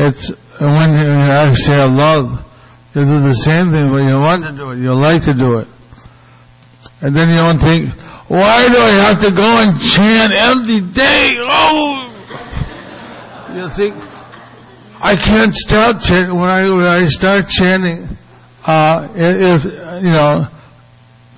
It's 0.00 0.30
when 0.60 0.90
you 0.94 1.10
actually 1.10 1.74
have 1.74 1.90
love, 1.90 2.44
you 2.94 3.02
do 3.02 3.18
the 3.26 3.34
same 3.34 3.72
thing, 3.72 3.90
but 3.90 4.06
you 4.06 4.18
want 4.18 4.44
to 4.44 4.54
do 4.56 4.70
it, 4.70 4.78
you 4.78 4.94
like 4.94 5.22
to 5.24 5.34
do 5.34 5.58
it. 5.58 5.68
And 7.00 7.14
then 7.14 7.28
you 7.28 7.36
don't 7.36 7.60
think, 7.60 7.94
why 8.28 8.68
do 8.68 8.78
I 8.78 8.92
have 9.06 9.20
to 9.22 9.30
go 9.30 9.46
and 9.62 9.78
chant 9.78 10.32
every 10.34 10.80
day? 10.92 11.34
Oh! 11.38 12.04
You 13.54 13.70
think, 13.76 13.94
I 15.00 15.14
can't 15.14 15.54
stop 15.54 16.02
chanting. 16.02 16.38
When 16.38 16.50
I, 16.50 16.64
when 16.70 16.84
I 16.84 17.06
start 17.06 17.46
chanting, 17.46 18.08
uh, 18.66 19.08
if, 19.14 19.64
you 20.02 20.10
know, 20.10 20.44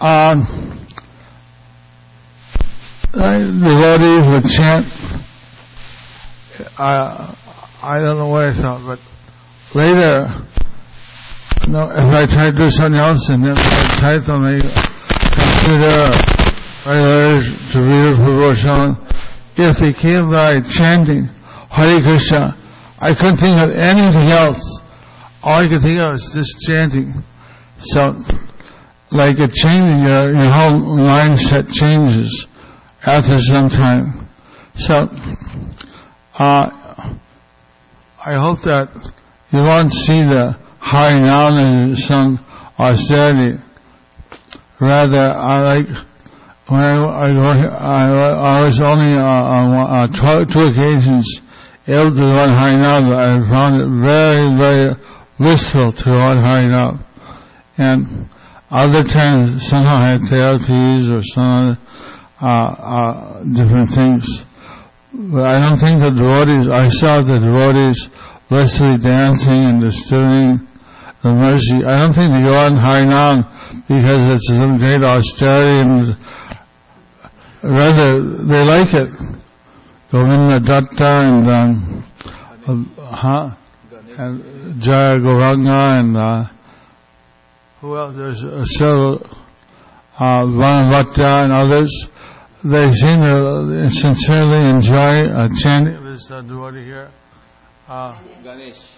um, 0.00 0.70
the 3.12 3.28
devotees 3.60 4.26
would 4.28 4.44
chant, 4.50 4.86
uh, 6.78 7.34
I 7.82 8.00
don't 8.00 8.18
know 8.18 8.28
what 8.28 8.46
I 8.46 8.54
thought, 8.54 8.80
but 8.86 8.98
later, 9.74 10.28
no, 11.68 11.90
if 11.90 12.14
I 12.14 12.26
try 12.26 12.50
to 12.50 12.56
do 12.56 12.68
something 12.68 13.00
else 13.00 13.28
and 13.28 13.44
then 13.44 13.54
I 13.56 14.00
type 14.00 14.28
on 14.28 14.42
the 14.42 14.90
I 15.62 17.36
to 17.72 17.78
read 17.78 18.06
a 18.06 18.16
devotion, 18.16 18.96
if 19.56 19.76
they 19.78 19.92
came 19.92 20.30
by 20.30 20.60
chanting 20.62 21.28
Hare 21.70 22.00
Krishna, 22.00 22.56
I 22.98 23.14
couldn't 23.14 23.38
think 23.38 23.56
of 23.56 23.70
anything 23.70 24.30
else. 24.32 24.80
All 25.42 25.58
I 25.58 25.68
could 25.68 25.82
think 25.82 26.00
of 26.00 26.12
was 26.12 26.32
just 26.34 26.58
chanting. 26.66 27.12
So, 27.78 28.00
like 29.12 29.38
a 29.38 29.48
changing, 29.48 30.04
your, 30.06 30.32
your 30.32 30.50
whole 30.50 30.80
mindset 30.96 31.68
changes 31.72 32.46
after 33.04 33.38
some 33.38 33.68
time. 33.68 34.28
So, 34.76 34.94
uh, 36.38 36.70
I 38.24 38.34
hope 38.34 38.62
that 38.62 38.88
you 39.50 39.60
won't 39.60 39.92
see 39.92 40.20
the 40.20 40.56
Harinam 40.80 41.92
as 41.92 42.06
some 42.06 42.38
austerity. 42.78 43.62
Rather, 44.80 45.18
I 45.18 45.60
like 45.60 45.88
when 46.68 46.80
I, 46.80 46.96
I, 46.96 47.32
go- 47.32 48.40
I, 48.40 48.64
was 48.64 48.80
only 48.80 49.12
on 49.12 49.76
uh, 49.76 50.06
two, 50.08 50.60
occasions 50.70 51.26
able 51.86 52.14
to 52.16 52.26
run 52.32 52.48
Harinam. 52.48 53.12
I 53.12 53.36
found 53.50 53.76
it 53.76 53.90
very, 54.00 54.56
very 54.56 54.94
blissful 55.36 55.92
to 55.92 56.10
run 56.10 56.38
Harinam. 56.38 57.04
And 57.76 58.30
other 58.70 59.02
times, 59.02 59.68
somehow 59.68 60.00
I 60.00 60.10
had 60.12 60.20
therapies 60.30 61.10
or 61.12 61.20
some 61.28 61.76
uh, 62.40 62.46
uh, 62.46 63.44
different 63.52 63.90
things. 63.90 64.24
But 65.12 65.44
I 65.44 65.60
don't 65.60 65.76
think 65.76 66.00
the 66.00 66.14
devotees, 66.14 66.70
I 66.70 66.88
saw 66.88 67.20
the 67.20 67.36
devotees 67.36 68.08
blissfully 68.48 68.96
dancing 68.96 69.60
and 69.66 69.82
distributing 69.82 70.69
the 71.22 71.32
mercy. 71.32 71.84
I 71.84 72.00
don't 72.00 72.14
think 72.14 72.32
they 72.32 72.44
go 72.44 72.56
on 72.56 72.76
Harinam 72.80 73.44
because 73.88 74.20
it's 74.34 74.48
some 74.48 74.78
great 74.78 75.02
austerity 75.02 75.84
and 75.84 76.16
rather 77.62 78.24
they 78.46 78.62
like 78.64 78.94
it. 78.94 79.10
Govinda 80.10 80.58
Datta 80.60 81.20
and 81.22 81.48
um, 81.48 82.04
uh, 82.66 83.16
huh? 83.16 83.50
and 84.18 84.82
Jaya 84.82 85.14
Gauranga 85.20 86.00
and 86.00 86.16
uh, 86.16 86.44
who 87.80 87.96
else? 87.96 88.16
There's 88.16 88.44
uh, 88.44 88.64
several 88.64 89.24
uh, 90.18 90.44
and 90.44 91.52
others. 91.52 92.08
They 92.62 92.88
seem 92.88 93.20
to 93.22 93.88
sincerely 93.88 94.68
enjoy 94.68 95.32
uh, 95.32 95.48
chanting 95.62 96.04
this 96.04 96.30
uh, 96.30 96.42
devotee 96.42 96.84
here. 96.84 97.10
Uh, 97.88 98.22
Ganesh. 98.42 98.96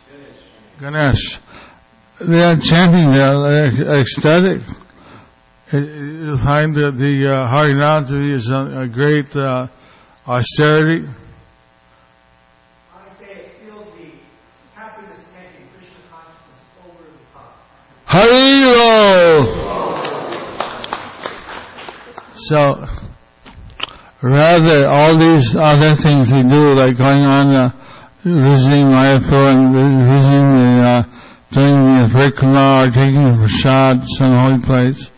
Ganesh. 0.81 1.39
They 2.21 2.41
are 2.43 2.57
chanting, 2.57 3.13
they 3.13 3.21
are 3.21 3.67
ec- 3.67 3.81
ecstatic. 4.01 4.63
Uh, 5.73 5.79
You 5.79 6.37
find 6.45 6.75
that 6.77 6.93
the 6.97 7.27
uh, 7.27 7.51
Harinam 7.51 8.03
is 8.33 8.51
a, 8.51 8.83
a 8.83 8.87
great 8.89 9.35
uh, 9.35 9.67
austerity. 10.27 11.09
I 11.09 11.11
say 13.19 13.33
it 13.33 13.53
feels 13.65 13.89
the 13.97 14.11
happiness 14.77 15.19
making 15.35 15.67
Krishna 15.75 16.01
consciousness 16.13 16.63
over 16.87 17.05
the 17.11 17.25
top. 17.35 17.59
So, 22.35 22.87
rather, 24.23 24.87
all 24.89 25.19
these 25.19 25.57
other 25.59 25.95
things 25.97 26.31
we 26.33 26.43
do, 26.45 26.75
like 26.75 26.97
going 26.99 27.25
on 27.27 27.47
uh, 27.55 27.71
visiting 28.25 28.87
Mayapur 28.93 29.51
and 29.51 29.75
visiting 30.11 30.49
the, 30.61 30.73
uh, 30.85 31.03
doing 31.53 31.85
the 32.01 32.09
Parikrama 32.09 32.85
or 32.85 32.91
taking 32.91 33.23
the 33.29 33.37
prasad, 33.37 34.01
some 34.17 34.33
holy 34.33 34.61
place, 34.65 35.13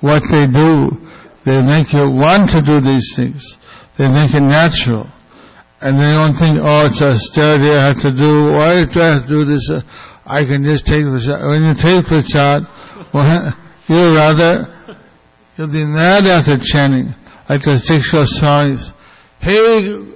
what 0.00 0.24
they 0.32 0.48
do 0.48 0.96
They 1.44 1.60
make 1.60 1.92
you 1.92 2.08
want 2.08 2.50
to 2.56 2.60
do 2.60 2.80
these 2.80 3.12
things. 3.16 3.40
They 3.96 4.08
make 4.08 4.32
it 4.32 4.44
natural. 4.44 5.08
And 5.80 5.96
they 5.96 6.12
don't 6.12 6.36
think, 6.36 6.60
oh, 6.60 6.88
it's 6.88 7.00
austerity 7.00 7.72
I 7.72 7.92
have 7.92 8.00
to 8.04 8.12
do. 8.12 8.52
Why 8.52 8.84
do 8.84 9.00
I 9.00 9.16
have 9.16 9.24
to 9.24 9.28
do 9.28 9.44
this? 9.44 9.64
Uh, 9.72 9.80
I 10.24 10.44
can 10.44 10.64
just 10.64 10.84
take 10.84 11.04
the 11.08 11.20
shot. 11.20 11.40
When 11.40 11.64
you 11.64 11.72
take 11.72 12.04
the 12.04 12.20
shot, 12.20 12.68
well, 13.14 13.52
you 13.88 14.00
rather, 14.12 14.68
you'll 15.56 15.72
be 15.72 15.84
mad 15.84 16.28
after 16.28 16.60
chanting, 16.60 17.16
like 17.48 17.64
the 17.64 17.80
six 17.80 18.12
songs. 18.12 18.92
Hey, 19.40 19.56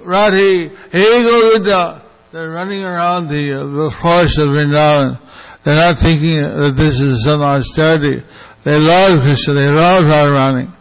Radhi, 0.05 0.69
hey, 0.93 1.23
Govinda. 1.25 2.05
They're 2.31 2.51
running 2.51 2.83
around 2.83 3.29
the, 3.29 3.53
uh, 3.53 3.65
the 3.65 3.95
forest 4.01 4.37
of 4.37 4.49
Vrindavan. 4.49 5.24
They're 5.65 5.73
not 5.73 5.97
thinking 5.97 6.41
that 6.41 6.75
this 6.77 7.01
is 7.01 7.25
some 7.25 7.41
austerity. 7.41 8.23
They 8.63 8.77
love 8.77 9.17
Krishna. 9.25 9.53
They 9.55 9.67
love 9.73 10.03
Radharani. 10.05 10.71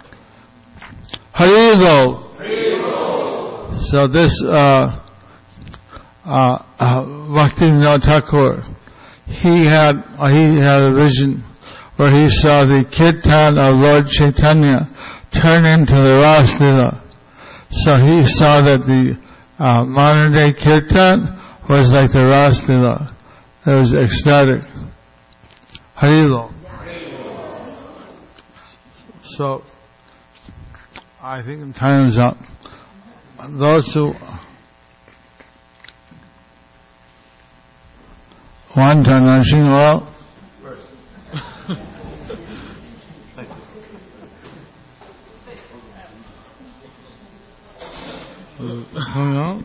Haribol. 1.33 2.21
So 3.89 4.07
this 4.09 4.45
uh, 4.47 5.01
uh, 6.25 6.59
uh, 6.79 7.99
Thakur, 7.99 8.63
he 9.25 9.65
had 9.65 9.97
uh, 10.19 10.29
he 10.29 10.61
had 10.61 10.83
a 10.83 10.95
vision 10.95 11.43
where 11.97 12.13
he 12.13 12.29
saw 12.29 12.65
the 12.65 12.85
kirtan 12.85 13.57
of 13.57 13.77
Lord 13.77 14.07
Chaitanya 14.07 14.87
turn 15.33 15.65
into 15.65 15.95
the 15.97 16.19
Ras 16.21 16.61
Lila. 16.61 17.03
So 17.71 17.97
he 17.97 18.23
saw 18.27 18.61
that 18.61 18.85
the 18.85 19.17
uh, 19.59 19.85
modern 19.85 20.35
day 20.35 20.53
kirtan 20.53 21.25
was 21.71 21.91
like 21.91 22.13
the 22.13 22.25
Ras 22.25 22.69
Lila. 22.69 23.14
It 23.67 23.71
was 23.71 23.95
ecstatic. 23.95 24.61
Haribol. 25.97 26.53
So, 29.23 29.63
I 31.23 31.43
think 31.43 31.75
time 31.75 32.09
is 32.09 32.19
up. 32.19 32.37
Those 33.49 33.93
who 33.95 34.13
want 38.77 39.07
to 39.07 39.13
Nrsimha 39.13 39.95
oil, 39.95 40.15
Hang 49.15 49.37
on. 49.37 49.65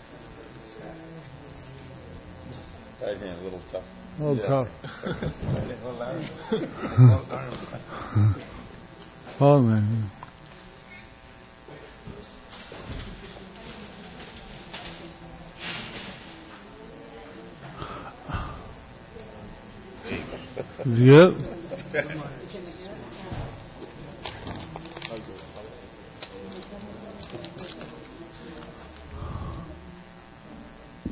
Right 3.01 3.19
hand, 3.19 3.39
a 3.39 3.43
little 3.43 3.61
tough. 3.61 3.85
A 4.19 4.23
little 4.23 4.37
tough. 4.47 4.69
Oh 9.39 9.59
man. 9.61 10.11
Yep. 20.85 21.33